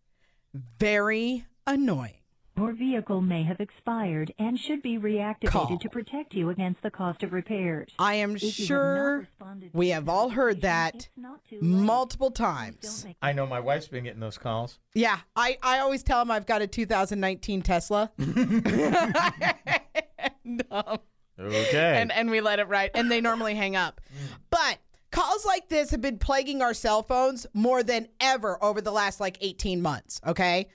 very 0.79 1.45
annoying. 1.67 2.20
Your 2.61 2.73
vehicle 2.73 3.21
may 3.21 3.41
have 3.41 3.59
expired 3.59 4.35
and 4.37 4.59
should 4.59 4.83
be 4.83 4.99
reactivated 4.99 5.47
Call. 5.47 5.77
to 5.79 5.89
protect 5.89 6.35
you 6.35 6.51
against 6.51 6.83
the 6.83 6.91
cost 6.91 7.23
of 7.23 7.33
repairs. 7.33 7.89
I 7.97 8.13
am 8.15 8.35
If 8.35 8.43
you 8.43 8.49
have 8.49 8.67
sure 8.67 9.27
we 9.73 9.89
have 9.89 10.07
all 10.07 10.29
heard 10.29 10.61
that 10.61 10.93
it's 10.93 11.09
not 11.17 11.43
too 11.49 11.55
late. 11.55 11.63
multiple 11.63 12.29
times. 12.29 13.07
I 13.19 13.31
know 13.31 13.47
my 13.47 13.59
wife's 13.59 13.87
been 13.87 14.03
getting 14.03 14.19
those 14.19 14.37
calls. 14.37 14.77
Yeah, 14.93 15.17
I, 15.35 15.57
I 15.63 15.79
always 15.79 16.03
tell 16.03 16.19
them 16.19 16.29
I've 16.29 16.45
got 16.45 16.61
a 16.61 16.67
2019 16.67 17.63
Tesla. 17.63 18.11
No. 20.43 20.65
Um, 20.71 20.99
okay. 21.39 21.97
and 22.01 22.11
and 22.11 22.29
we 22.29 22.41
let 22.41 22.59
it 22.59 22.67
ride 22.67 22.91
and 22.93 23.09
they 23.11 23.21
normally 23.21 23.55
hang 23.55 23.75
up 23.75 24.01
but 24.49 24.79
calls 25.11 25.45
like 25.45 25.69
this 25.69 25.91
have 25.91 26.01
been 26.01 26.17
plaguing 26.17 26.61
our 26.61 26.73
cell 26.73 27.03
phones 27.03 27.45
more 27.53 27.83
than 27.83 28.07
ever 28.19 28.61
over 28.63 28.81
the 28.81 28.91
last 28.91 29.19
like 29.19 29.37
18 29.41 29.81
months 29.81 30.19
okay 30.27 30.67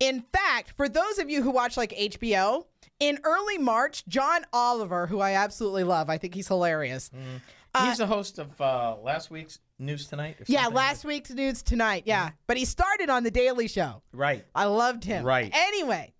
In 0.00 0.24
fact, 0.32 0.72
for 0.76 0.88
those 0.88 1.18
of 1.18 1.30
you 1.30 1.42
who 1.42 1.50
watch 1.50 1.76
like 1.76 1.92
HBO, 1.92 2.64
in 2.98 3.18
early 3.24 3.58
March, 3.58 4.04
John 4.06 4.44
Oliver, 4.52 5.06
who 5.06 5.20
I 5.20 5.32
absolutely 5.32 5.84
love, 5.84 6.10
I 6.10 6.18
think 6.18 6.34
he's 6.34 6.48
hilarious. 6.48 7.10
Mm-hmm. 7.10 7.36
Uh, 7.74 7.88
he's 7.88 7.98
the 7.98 8.06
host 8.06 8.38
of 8.38 8.60
uh, 8.60 8.96
last 9.02 9.30
week's 9.30 9.60
News 9.78 10.06
Tonight. 10.06 10.40
Or 10.40 10.44
Yeah, 10.48 10.66
last 10.66 11.04
week's 11.04 11.30
news 11.30 11.62
tonight. 11.62 12.02
Yeah. 12.06 12.26
Mm-hmm. 12.26 12.34
But 12.46 12.56
he 12.56 12.64
started 12.64 13.10
on 13.10 13.22
The 13.22 13.30
Daily 13.30 13.68
Show. 13.68 14.02
Right. 14.12 14.44
I 14.54 14.64
loved 14.64 15.04
him. 15.04 15.24
Right. 15.24 15.50
Anyway, 15.54 16.12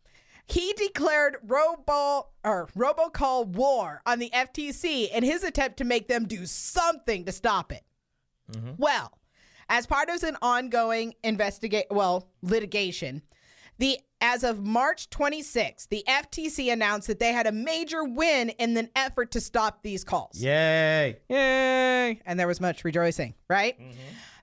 he 0.47 0.73
declared 0.75 1.37
robo 1.43 2.29
or 2.45 2.69
robocall 2.77 3.47
war 3.47 4.01
on 4.07 4.19
the 4.19 4.31
FTC 4.31 5.11
in 5.11 5.25
his 5.25 5.45
attempt 5.45 5.77
to 5.79 5.85
make 5.85 6.09
them 6.09 6.27
do 6.27 6.47
something 6.47 7.25
to 7.25 7.33
stop 7.33 7.73
it. 7.73 7.83
Mm-hmm. 8.53 8.73
Well, 8.79 9.19
as 9.69 9.87
part 9.87 10.09
of 10.09 10.23
an 10.23 10.37
ongoing 10.43 11.14
investigate 11.23 11.87
well 11.90 12.29
litigation, 12.43 13.23
the 13.81 13.99
as 14.21 14.45
of 14.45 14.64
March 14.64 15.09
26th, 15.09 15.88
the 15.88 16.05
FTC 16.07 16.71
announced 16.71 17.09
that 17.09 17.19
they 17.19 17.33
had 17.33 17.47
a 17.47 17.53
major 17.53 18.05
win 18.05 18.51
in 18.51 18.77
an 18.77 18.90
effort 18.95 19.31
to 19.33 19.40
stop 19.40 19.83
these 19.83 20.05
calls. 20.05 20.40
Yay. 20.40 21.19
Yay! 21.31 22.21
And 22.27 22.38
there 22.38 22.47
was 22.47 22.61
much 22.61 22.85
rejoicing, 22.85 23.35
right? 23.49 23.81
Mm-hmm. 23.81 23.93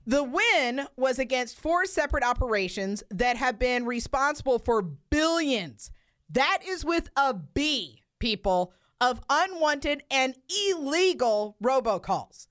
The 0.08 0.23
win 0.23 0.88
was 0.95 1.19
against 1.19 1.60
four 1.60 1.86
separate 1.86 2.23
operations 2.23 3.04
that 3.12 3.38
have 3.38 3.60
been 3.60 3.86
responsible 3.86 4.58
for 4.58 4.82
billions. 4.82 5.91
That 6.32 6.60
is 6.65 6.84
with 6.84 7.10
a 7.15 7.36
B, 7.36 8.02
people, 8.19 8.73
of 9.00 9.21
unwanted 9.30 10.02
and 10.10 10.36
illegal 10.67 11.56
robocalls. 11.63 12.47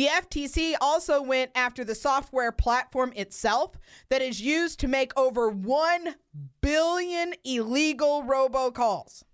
The 0.00 0.06
FTC 0.06 0.76
also 0.80 1.20
went 1.20 1.50
after 1.54 1.84
the 1.84 1.94
software 1.94 2.52
platform 2.52 3.12
itself 3.16 3.72
that 4.08 4.22
is 4.22 4.40
used 4.40 4.80
to 4.80 4.88
make 4.88 5.12
over 5.14 5.50
1 5.50 6.14
billion 6.62 7.34
illegal 7.44 8.22
robocalls. 8.22 9.24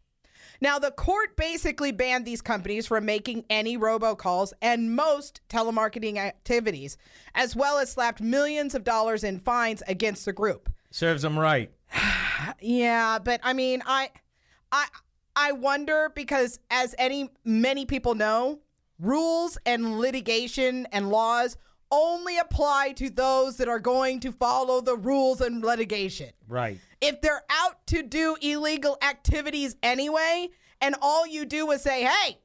Now, 0.61 0.81
the 0.81 0.91
court 0.91 1.37
basically 1.37 1.93
banned 1.93 2.25
these 2.25 2.43
companies 2.43 2.89
from 2.89 3.05
making 3.05 3.45
any 3.49 3.79
robocalls 3.79 4.55
and 4.61 4.97
most 4.97 5.41
telemarketing 5.49 6.17
activities, 6.17 6.99
as 7.33 7.55
well 7.55 7.79
as 7.79 7.93
slapped 7.93 8.21
millions 8.21 8.75
of 8.75 8.83
dollars 8.83 9.23
in 9.23 9.39
fines 9.39 9.85
against 9.87 10.25
the 10.25 10.33
group. 10.33 10.69
Serves 10.91 11.23
them 11.23 11.39
right. 11.39 11.71
Yeah, 12.61 13.21
but 13.21 13.39
I 13.45 13.53
mean, 13.53 13.85
I, 13.87 14.11
I, 14.73 14.87
I 15.37 15.53
wonder 15.53 16.11
because 16.13 16.59
as 16.73 16.93
any 16.99 17.31
many 17.45 17.87
people 17.87 18.17
know, 18.17 18.59
rules 18.99 19.59
and 19.67 19.99
litigation 19.99 20.87
and 20.93 21.11
laws 21.11 21.57
only 21.91 22.39
apply 22.39 22.93
to 22.97 23.11
those 23.11 23.57
that 23.59 23.69
are 23.69 23.79
going 23.79 24.21
to 24.21 24.33
follow 24.33 24.81
the 24.81 24.97
rules 24.97 25.41
and 25.41 25.65
litigation. 25.65 26.31
Right. 26.49 26.81
If 27.01 27.21
they're 27.21 27.45
out 27.49 27.87
to 27.89 28.03
do 28.03 28.37
illegal 28.41 28.99
activities 29.03 29.77
anyway, 29.83 30.49
and 30.81 30.95
all 31.01 31.27
you 31.27 31.45
do 31.45 31.71
is 31.71 31.83
say, 31.83 32.05
"Hey, 32.05 32.39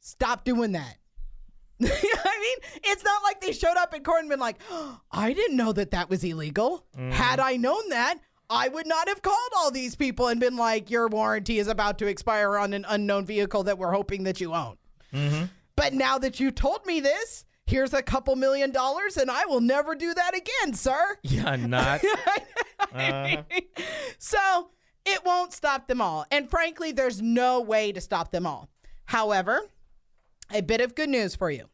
stop 0.00 0.44
doing 0.44 0.72
that." 0.72 0.96
I 1.80 1.84
mean, 1.84 2.80
it's 2.84 3.04
not 3.04 3.22
like 3.22 3.40
they 3.40 3.52
showed 3.52 3.76
up 3.76 3.94
in 3.94 4.02
court 4.02 4.20
and 4.20 4.28
been 4.28 4.40
like, 4.40 4.56
oh, 4.68 5.00
I 5.12 5.32
didn't 5.32 5.56
know 5.56 5.72
that 5.72 5.92
that 5.92 6.10
was 6.10 6.24
illegal. 6.24 6.84
Mm-hmm. 6.96 7.12
Had 7.12 7.38
I 7.38 7.56
known 7.56 7.90
that, 7.90 8.18
I 8.50 8.66
would 8.66 8.88
not 8.88 9.06
have 9.06 9.22
called 9.22 9.52
all 9.56 9.70
these 9.70 9.94
people 9.94 10.26
and 10.26 10.40
been 10.40 10.56
like, 10.56 10.90
your 10.90 11.06
warranty 11.06 11.60
is 11.60 11.68
about 11.68 11.98
to 11.98 12.06
expire 12.06 12.58
on 12.58 12.72
an 12.72 12.84
unknown 12.88 13.26
vehicle 13.26 13.62
that 13.64 13.78
we're 13.78 13.92
hoping 13.92 14.24
that 14.24 14.40
you 14.40 14.54
own. 14.54 14.76
Mm-hmm. 15.14 15.44
But 15.78 15.94
now 15.94 16.18
that 16.18 16.38
you 16.40 16.50
told 16.50 16.84
me 16.86 16.98
this, 16.98 17.44
here's 17.64 17.94
a 17.94 18.02
couple 18.02 18.34
million 18.34 18.72
dollars 18.72 19.16
and 19.16 19.30
I 19.30 19.46
will 19.46 19.60
never 19.60 19.94
do 19.94 20.12
that 20.12 20.36
again, 20.36 20.74
sir. 20.74 21.16
Yeah, 21.22 21.54
not. 21.56 22.02
Uh-huh. 22.94 23.42
So 24.18 24.70
it 25.04 25.24
won't 25.24 25.52
stop 25.52 25.88
them 25.88 26.00
all. 26.00 26.24
And 26.30 26.48
frankly, 26.48 26.92
there's 26.92 27.20
no 27.20 27.60
way 27.60 27.90
to 27.92 28.00
stop 28.00 28.30
them 28.30 28.46
all. 28.46 28.68
However, 29.04 29.62
a 30.52 30.62
bit 30.62 30.80
of 30.80 30.94
good 30.94 31.08
news 31.08 31.34
for 31.34 31.50
you. 31.50 31.64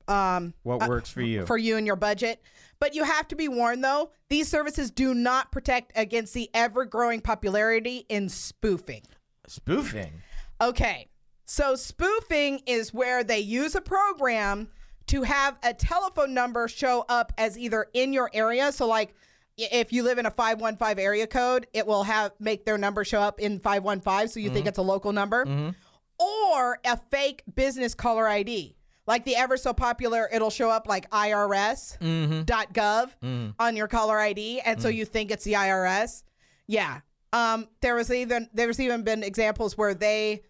um 0.07 0.53
What 0.63 0.87
works 0.87 1.09
for 1.09 1.21
you? 1.21 1.45
for 1.45 1.57
you 1.57 1.77
and 1.77 1.85
your 1.85 1.95
budget. 1.95 2.41
But 2.79 2.95
you 2.95 3.03
have 3.03 3.27
to 3.27 3.35
be 3.35 3.47
warned 3.47 3.83
though, 3.83 4.11
these 4.29 4.47
services 4.47 4.89
do 4.89 5.13
not 5.13 5.51
protect 5.51 5.91
against 5.95 6.33
the 6.33 6.49
ever 6.53 6.85
growing 6.85 7.21
popularity 7.21 8.05
in 8.09 8.27
spoofing. 8.27 9.03
Spoofing. 9.47 10.11
Okay. 10.59 11.07
So 11.45 11.75
spoofing 11.75 12.61
is 12.65 12.93
where 12.93 13.23
they 13.23 13.39
use 13.39 13.75
a 13.75 13.81
program 13.81 14.69
to 15.11 15.23
have 15.23 15.57
a 15.61 15.73
telephone 15.73 16.33
number 16.33 16.69
show 16.69 17.05
up 17.09 17.33
as 17.37 17.57
either 17.57 17.87
in 17.93 18.13
your 18.13 18.31
area. 18.33 18.71
So 18.71 18.87
like 18.87 19.13
if 19.57 19.91
you 19.91 20.03
live 20.03 20.17
in 20.17 20.25
a 20.25 20.31
515 20.31 21.03
area 21.03 21.27
code, 21.27 21.67
it 21.73 21.85
will 21.85 22.03
have 22.03 22.31
make 22.39 22.63
their 22.63 22.77
number 22.77 23.03
show 23.03 23.19
up 23.19 23.41
in 23.41 23.59
515 23.59 24.29
so 24.29 24.39
you 24.39 24.49
think 24.49 24.59
mm-hmm. 24.59 24.69
it's 24.69 24.77
a 24.77 24.83
local 24.83 25.11
number. 25.11 25.45
Mm-hmm. 25.45 25.69
Or 26.17 26.79
a 26.85 26.95
fake 26.95 27.43
business 27.53 27.93
caller 27.93 28.25
ID. 28.25 28.77
Like 29.05 29.25
the 29.25 29.35
ever 29.35 29.57
so 29.57 29.73
popular, 29.73 30.29
it'll 30.31 30.49
show 30.49 30.69
up 30.69 30.87
like 30.87 31.09
IRS.gov 31.09 31.97
mm-hmm. 31.99 33.49
on 33.59 33.75
your 33.75 33.87
caller 33.87 34.17
ID, 34.19 34.61
and 34.61 34.81
so 34.81 34.87
you 34.87 35.05
think 35.05 35.31
it's 35.31 35.43
the 35.43 35.53
IRS. 35.53 36.23
Yeah. 36.67 36.99
Um, 37.33 37.67
there 37.81 37.95
was 37.95 38.11
even 38.11 38.47
there's 38.53 38.79
even 38.79 39.01
been 39.01 39.23
examples 39.23 39.75
where 39.75 39.95
they 39.95 40.43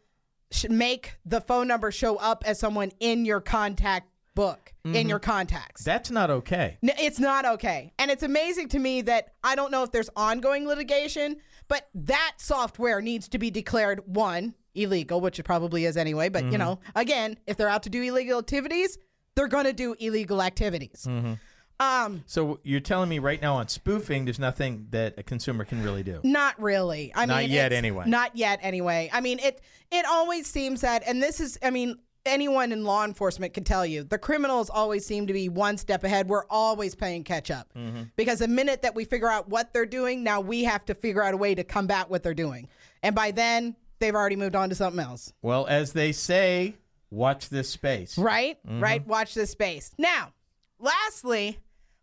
make 0.69 1.17
the 1.25 1.39
phone 1.39 1.67
number 1.67 1.91
show 1.91 2.17
up 2.17 2.43
as 2.45 2.59
someone 2.59 2.91
in 2.99 3.23
your 3.23 3.39
contact 3.39 4.10
book 4.33 4.73
in 4.83 4.93
mm-hmm. 4.93 5.09
your 5.09 5.19
contacts. 5.19 5.83
That's 5.83 6.09
not 6.09 6.29
okay. 6.29 6.77
N- 6.83 6.95
It's 6.97 7.19
not 7.19 7.45
okay. 7.45 7.93
And 7.99 8.09
it's 8.09 8.23
amazing 8.23 8.69
to 8.69 8.79
me 8.79 9.01
that 9.03 9.33
I 9.43 9.55
don't 9.55 9.71
know 9.71 9.83
if 9.83 9.91
there's 9.91 10.09
ongoing 10.15 10.67
litigation, 10.67 11.37
but 11.67 11.89
that 11.93 12.33
software 12.37 13.01
needs 13.01 13.27
to 13.29 13.37
be 13.37 13.51
declared 13.51 14.01
one, 14.05 14.55
illegal, 14.73 15.21
which 15.21 15.39
it 15.39 15.43
probably 15.43 15.85
is 15.85 15.97
anyway. 15.97 16.29
But, 16.29 16.45
you 16.45 16.51
mm-hmm. 16.51 16.59
know, 16.59 16.79
again, 16.95 17.37
if 17.45 17.57
they're 17.57 17.69
out 17.69 17.83
to 17.83 17.89
do 17.89 18.01
illegal 18.01 18.39
activities, 18.39 18.97
they're 19.35 19.47
going 19.47 19.65
to 19.65 19.73
do 19.73 19.95
illegal 19.99 20.41
activities. 20.41 21.05
Mm-hmm. 21.07 21.33
Um, 21.79 22.23
So 22.27 22.59
you're 22.63 22.79
telling 22.79 23.09
me 23.09 23.19
right 23.19 23.41
now 23.41 23.55
on 23.55 23.67
spoofing, 23.67 24.25
there's 24.25 24.39
nothing 24.39 24.87
that 24.91 25.15
a 25.17 25.23
consumer 25.23 25.65
can 25.65 25.83
really 25.83 26.03
do. 26.03 26.19
Not 26.23 26.61
really. 26.61 27.11
I 27.15 27.25
Not 27.25 27.41
mean, 27.41 27.51
yet 27.51 27.73
anyway. 27.73 28.05
Not 28.07 28.35
yet 28.35 28.59
anyway. 28.61 29.09
I 29.11 29.19
mean, 29.19 29.39
it 29.39 29.61
it 29.91 30.05
always 30.05 30.47
seems 30.47 30.81
that, 30.81 31.03
and 31.05 31.21
this 31.21 31.39
is, 31.39 31.57
I 31.63 31.71
mean, 31.71 31.97
anyone 32.25 32.71
in 32.71 32.83
law 32.83 33.03
enforcement 33.05 33.53
can 33.53 33.63
tell 33.63 33.85
you, 33.85 34.03
the 34.03 34.17
criminals 34.17 34.69
always 34.69 35.05
seem 35.05 35.27
to 35.27 35.33
be 35.33 35.49
one 35.49 35.77
step 35.77 36.03
ahead. 36.03 36.27
We're 36.27 36.45
always 36.49 36.95
playing 36.95 37.23
catch 37.23 37.49
up 37.51 37.67
Mm-hmm. 37.75 38.03
because 38.15 38.39
the 38.39 38.47
minute 38.47 38.81
that 38.83 38.95
we 38.95 39.05
figure 39.05 39.29
out 39.29 39.49
what 39.49 39.73
they're 39.73 39.85
doing, 39.85 40.23
now 40.23 40.41
we 40.41 40.63
have 40.63 40.85
to 40.85 40.93
figure 40.93 41.23
out 41.23 41.33
a 41.33 41.37
way 41.37 41.55
to 41.55 41.63
combat 41.63 42.09
what 42.09 42.23
they're 42.23 42.33
doing, 42.33 42.67
and 43.03 43.15
by 43.15 43.31
then 43.31 43.75
they've 43.99 44.15
already 44.15 44.35
moved 44.35 44.55
on 44.55 44.69
to 44.69 44.75
something 44.75 44.99
else. 44.99 45.33
Well, 45.41 45.67
as 45.67 45.93
they 45.93 46.11
say, 46.11 46.75
watch 47.09 47.49
this 47.49 47.69
space. 47.69 48.17
Right? 48.17 48.57
Mm-hmm. 48.67 48.79
Right? 48.81 49.05
Watch 49.07 49.33
this 49.33 49.51
space. 49.51 49.91
Now, 49.97 50.33
lastly, 50.79 51.59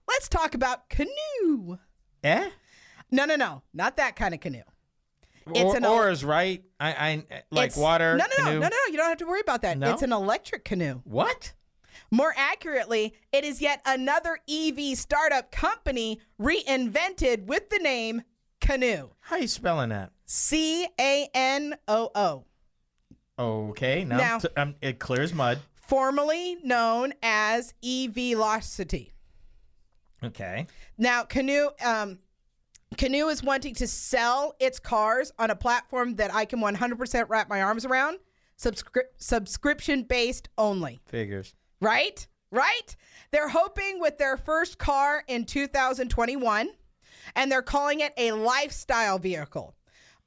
let's 0.09 0.29
talk 0.29 0.55
about 0.55 0.89
Canoo. 0.91 1.79
Eh? 2.25 2.49
No, 3.11 3.25
no, 3.25 3.37
no, 3.37 3.63
not 3.73 3.97
that 3.97 4.17
kind 4.17 4.35
of 4.35 4.41
canoe. 4.41 4.63
It's 5.55 5.65
or, 5.65 5.77
an 5.77 5.85
or 5.85 6.11
is 6.11 6.25
right. 6.25 6.63
I, 6.81 6.89
I 6.91 7.25
like 7.51 7.69
It's- 7.71 7.77
water. 7.77 8.17
No, 8.17 8.25
no, 8.39 8.45
no, 8.45 8.53
no, 8.53 8.59
no, 8.61 8.69
no. 8.69 8.77
You 8.91 8.97
don't 8.97 9.09
have 9.09 9.19
to 9.19 9.27
worry 9.27 9.41
about 9.41 9.63
that. 9.63 9.79
No? 9.79 9.93
It's 9.93 10.03
an 10.03 10.13
electric 10.13 10.65
canoe. 10.65 11.01
What? 11.05 11.53
More 12.11 12.33
accurately, 12.37 13.15
it 13.33 13.45
is 13.45 13.61
yet 13.61 13.83
another 13.85 14.39
EV 14.49 14.97
startup 14.97 15.51
company 15.53 16.21
reinvented 16.41 17.47
with 17.47 17.69
the 17.71 17.79
name 17.79 18.23
Canoo. 18.61 19.11
How 19.21 19.37
you 19.37 19.47
spelling 19.49 19.91
that? 19.91 20.11
C 20.25 20.87
A 20.99 21.29
N 21.35 21.77
O 21.87 22.11
O. 22.15 22.45
Okay, 23.39 24.05
now, 24.05 24.17
Now- 24.17 24.39
t- 24.39 24.49
um, 24.57 24.75
it 24.81 24.99
clears 24.99 25.33
mud. 25.35 25.59
formerly 25.75 26.57
known 26.65 27.13
as 27.23 27.75
E 27.83 28.09
Evelozcity. 28.09 29.11
Okay. 30.25 30.67
Now, 30.97 31.23
Canoo 31.25 31.71
um, 31.85 32.19
Canoo 32.97 33.31
is 33.31 33.43
wanting 33.43 33.75
to 33.77 33.87
sell 33.87 34.55
its 34.59 34.79
cars 34.79 35.31
on 35.39 35.51
a 35.51 35.57
platform 35.57 36.17
that 36.17 36.35
I 36.35 36.45
can 36.45 36.61
100% 36.61 37.27
wrap 37.29 37.49
my 37.49 37.63
arms 37.63 37.85
around, 37.85 38.19
subscri- 38.59 39.03
subscription 39.17 40.03
based 40.03 40.49
only. 40.57 41.01
Figures. 41.07 41.55
Right? 41.81 42.27
Right? 42.51 42.97
They're 43.31 43.51
hoping 43.51 44.01
with 44.01 44.19
their 44.19 44.37
first 44.37 44.79
car 44.79 45.23
in 45.29 45.45
2021, 45.45 46.71
and 47.37 47.53
they're 47.53 47.63
calling 47.63 48.01
it 48.01 48.15
a 48.17 48.33
lifestyle 48.33 49.19
vehicle. 49.19 49.75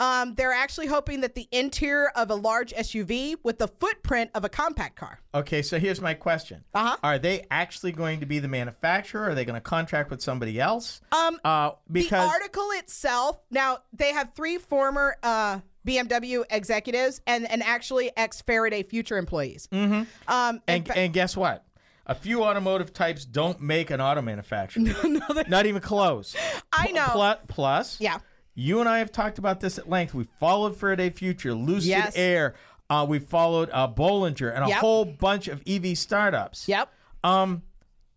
Um, 0.02 0.34
they're 0.34 0.52
actually 0.52 0.88
hoping 0.88 1.22
that 1.22 1.36
the 1.36 1.48
interior 1.52 2.10
of 2.16 2.32
a 2.32 2.36
large 2.36 2.74
SUV 2.74 3.36
with 3.44 3.60
the 3.60 3.68
footprint 3.68 4.32
of 4.34 4.44
a 4.44 4.50
compact 4.50 4.96
car. 4.96 5.20
Okay, 5.36 5.62
so 5.62 5.78
here's 5.78 6.02
my 6.02 6.16
question. 6.16 6.64
Uh-huh. 6.74 6.98
Are 7.04 7.20
they 7.20 7.46
actually 7.52 7.92
going 7.92 8.20
to 8.22 8.26
be 8.26 8.40
the 8.40 8.48
manufacturer? 8.48 9.30
Are 9.30 9.36
they 9.36 9.46
going 9.46 9.54
to 9.54 9.62
contract 9.62 10.10
with 10.10 10.20
somebody 10.22 10.60
else? 10.60 11.02
Um, 11.12 11.40
uh, 11.46 11.74
because 11.92 12.28
the 12.28 12.34
article 12.34 12.68
itself. 12.74 13.40
Now 13.52 13.78
they 13.94 14.12
have 14.12 14.32
three 14.36 14.58
former 14.58 15.18
uh, 15.22 15.60
BMW 15.86 16.44
executives 16.50 17.22
and 17.28 17.50
and 17.50 17.62
actually 17.62 18.12
ex 18.18 18.42
Faraday 18.42 18.82
Future 18.82 19.18
employees. 19.18 19.68
Mm-hmm. 19.72 20.04
Um, 20.34 20.62
and, 20.68 20.88
fa- 20.88 20.98
and 20.98 21.14
guess 21.14 21.38
what? 21.38 21.64
A 22.08 22.16
few 22.16 22.44
automotive 22.44 22.92
types 22.92 23.24
don't 23.24 23.62
make 23.62 23.92
an 23.92 24.02
auto 24.02 24.24
manufacturer. 24.24 24.84
Not 25.48 25.68
even 25.68 25.82
close. 25.82 26.36
I 26.74 26.92
know. 26.92 27.08
plu- 27.12 27.48
plus, 27.48 28.02
Yeah. 28.02 28.18
You 28.62 28.80
and 28.80 28.88
I 28.88 29.00
have 29.00 29.12
talked 29.12 29.40
about 29.40 29.60
this 29.60 29.80
at 29.80 29.90
length. 29.90 30.14
We 30.14 30.28
followed 30.40 30.78
Faraday 30.78 31.10
Future, 31.10 31.56
Lucid 31.56 31.90
Yes. 31.90 32.14
Air. 32.16 32.54
Uh, 32.92 33.06
we 33.10 33.18
followed 33.18 33.70
uh, 33.74 33.88
Bollinger 33.88 34.54
and 34.54 34.64
a 34.66 34.68
Yep. 34.68 34.78
whole 34.78 35.04
bunch 35.04 35.48
of 35.48 35.64
EV 35.66 35.98
startups. 35.98 36.68
Yep. 36.68 36.94
Um, 37.24 37.64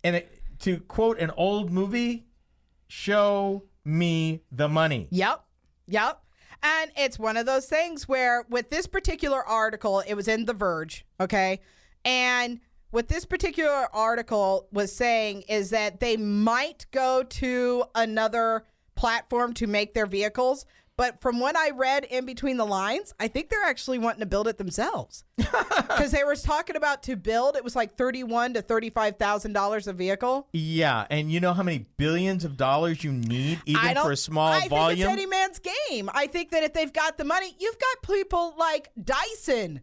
and 0.03 0.16
it, 0.16 0.42
to 0.61 0.80
quote 0.80 1.18
an 1.18 1.30
old 1.38 1.70
movie, 1.70 2.26
show 2.88 3.64
me 3.86 4.42
the 4.53 4.68
money. 4.68 5.09
Yep. 5.11 5.42
Yep. 5.86 6.20
And 6.62 6.90
it's 6.97 7.18
one 7.18 7.38
of 7.38 7.47
those 7.47 7.64
things 7.66 8.07
where, 8.07 8.45
with 8.51 8.68
this 8.68 8.86
particular 8.86 9.42
article, 9.42 10.01
it 10.07 10.12
was 10.14 10.28
in 10.28 10.45
The 10.45 10.53
Verge, 10.53 11.07
okay? 11.20 11.61
And 12.05 12.61
what 12.90 13.09
this 13.09 13.24
particular 13.24 13.88
article 13.95 14.68
was 14.72 14.95
saying 14.95 15.42
is 15.49 15.70
that 15.70 16.01
they 16.01 16.18
might 16.18 16.84
go 16.90 17.22
to 17.22 17.84
another 17.95 18.64
platform 18.95 19.53
to 19.55 19.66
make 19.66 19.95
their 19.95 20.07
vehicles. 20.07 20.66
But 20.97 21.20
from 21.20 21.40
what 21.40 21.57
I 21.57 21.70
read 21.70 22.05
in 22.05 22.24
between 22.24 22.57
the 22.57 22.64
lines, 22.64 23.12
I 23.18 23.26
think 23.26 23.49
they're 23.51 23.64
actually 23.64 23.99
wanting 23.99 24.20
to 24.20 24.26
build 24.26 24.47
it 24.47 24.59
themselves. 24.59 25.24
Because 25.95 26.11
they 26.11 26.24
were 26.24 26.34
talking 26.34 26.74
about 26.76 27.05
to 27.05 27.14
build, 27.14 27.57
it 27.57 27.62
was 27.62 27.76
like 27.76 27.97
thirty-one 27.97 28.55
to 28.55 28.62
thirty-five 28.62 29.16
thousand 29.16 29.53
dollars 29.53 29.86
a 29.86 29.92
vehicle. 29.92 30.49
Yeah, 30.53 31.07
and 31.09 31.30
you 31.30 31.38
know 31.40 31.53
how 31.53 31.62
many 31.62 31.86
billions 31.97 32.45
of 32.45 32.57
dollars 32.57 33.05
you 33.05 33.12
need 33.12 33.61
even 33.64 33.95
for 33.97 34.11
a 34.12 34.16
small 34.16 34.49
I 34.49 34.66
volume? 34.66 35.07
think 35.07 35.18
it's 35.18 35.22
any 35.22 35.26
man's 35.26 35.61
game. 35.88 36.11
I 36.12 36.26
think 36.26 36.51
that 36.51 36.64
if 36.64 36.72
they've 36.72 36.92
got 36.92 37.16
the 37.16 37.24
money, 37.24 37.55
you've 37.61 37.78
got 37.78 38.12
people 38.12 38.55
like 38.59 38.90
Dyson, 39.01 39.82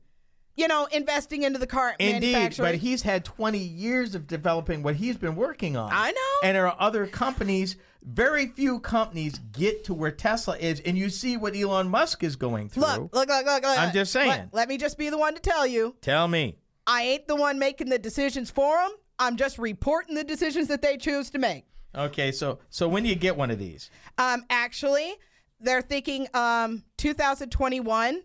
you 0.56 0.68
know, 0.68 0.88
investing 0.92 1.44
into 1.44 1.60
the 1.60 1.68
car 1.68 1.96
Indeed, 2.00 2.56
but 2.58 2.76
he's 2.76 3.02
had 3.02 3.24
20 3.26 3.58
years 3.58 4.16
of 4.16 4.28
developing 4.28 4.84
what 4.84 4.96
he's 4.96 5.18
been 5.18 5.36
working 5.36 5.78
on. 5.78 5.90
I 5.92 6.12
know. 6.12 6.48
And 6.48 6.56
there 6.56 6.68
are 6.68 6.76
other 6.80 7.08
companies, 7.08 7.78
very 8.04 8.48
few 8.48 8.80
companies 8.80 9.40
get 9.52 9.84
to 9.86 9.94
where 9.94 10.12
Tesla 10.12 10.58
is, 10.58 10.82
and 10.82 10.98
you 10.98 11.10
see 11.10 11.38
what 11.38 11.56
Elon 11.56 11.90
Musk 11.90 12.24
is 12.24 12.36
going 12.36 12.70
through. 12.70 12.84
look, 12.84 13.14
look, 13.14 13.30
look, 13.30 13.46
look, 13.46 13.64
look. 13.64 13.80
I'm 13.80 13.94
just 13.94 14.14
Let- 14.16 14.26
saying. 14.26 14.50
Let, 14.52 14.68
me 14.68 14.78
just 14.78 14.98
be 14.98 15.10
the 15.10 15.18
one 15.18 15.36
to 15.36 15.42
tell 15.42 15.66
you, 15.66 15.96
Tell 16.02 16.28
me. 16.28 16.58
I 16.88 17.04
ain't 17.04 17.28
the 17.28 17.36
one 17.36 17.60
making 17.60 17.90
the 17.90 18.00
decisions 18.00 18.50
for 18.50 18.76
them. 18.76 18.92
I'm 19.20 19.38
just 19.38 19.58
reporting 19.60 20.16
the 20.16 20.24
decisions 20.24 20.68
that 20.70 20.82
they 20.82 20.98
choose 20.98 21.30
to 21.32 21.38
make. 21.38 21.66
Okay, 21.94 22.32
so 22.32 22.60
so 22.70 22.88
when 22.88 23.04
do 23.04 23.10
you 23.10 23.16
get 23.16 23.36
one 23.36 23.52
of 23.52 23.60
these? 23.60 23.92
Um, 24.18 24.46
actually, 24.50 25.14
they're 25.60 25.82
thinking 25.82 26.28
um 26.34 26.84
2021 26.98 28.22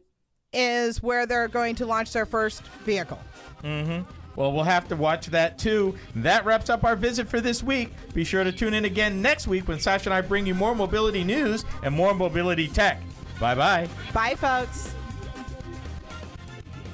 is 0.56 1.02
where 1.02 1.26
they're 1.26 1.48
going 1.48 1.76
to 1.76 1.86
launch 1.86 2.12
their 2.12 2.26
first 2.26 2.62
vehicle. 2.84 3.18
Mm-hmm. 3.62 4.10
Well, 4.36 4.52
we'll 4.52 4.64
have 4.64 4.88
to 4.88 4.96
watch 4.96 5.26
that 5.28 5.58
too. 5.58 5.96
That 6.16 6.44
wraps 6.44 6.68
up 6.68 6.84
our 6.84 6.96
visit 6.96 7.28
for 7.28 7.40
this 7.40 7.62
week. 7.62 7.92
Be 8.12 8.22
sure 8.24 8.44
to 8.44 8.52
tune 8.52 8.74
in 8.74 8.84
again 8.84 9.22
next 9.22 9.46
week 9.46 9.66
when 9.66 9.80
Sasha 9.80 10.10
and 10.10 10.14
I 10.14 10.20
bring 10.20 10.46
you 10.46 10.54
more 10.54 10.74
mobility 10.74 11.24
news 11.24 11.64
and 11.82 11.94
more 11.94 12.14
mobility 12.14 12.68
tech. 12.68 13.00
Bye 13.40 13.54
bye. 13.54 13.88
Bye, 14.12 14.34
folks. 14.34 14.94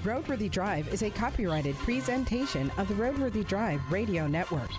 Roadworthy 0.05 0.51
Drive 0.51 0.93
is 0.93 1.03
a 1.03 1.11
copyrighted 1.11 1.77
presentation 1.77 2.73
of 2.77 2.89
the 2.89 2.95
Roadworthy 2.95 3.47
Drive 3.47 3.81
radio 3.91 4.27
network. 4.27 4.71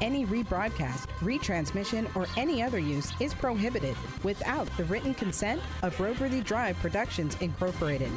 Any 0.00 0.24
rebroadcast, 0.26 1.08
retransmission, 1.20 2.14
or 2.14 2.26
any 2.36 2.62
other 2.62 2.78
use 2.78 3.12
is 3.20 3.34
prohibited 3.34 3.96
without 4.22 4.68
the 4.76 4.84
written 4.84 5.12
consent 5.14 5.60
of 5.82 5.96
Roadworthy 5.96 6.44
Drive 6.44 6.78
Productions 6.78 7.36
Incorporated. 7.40 8.10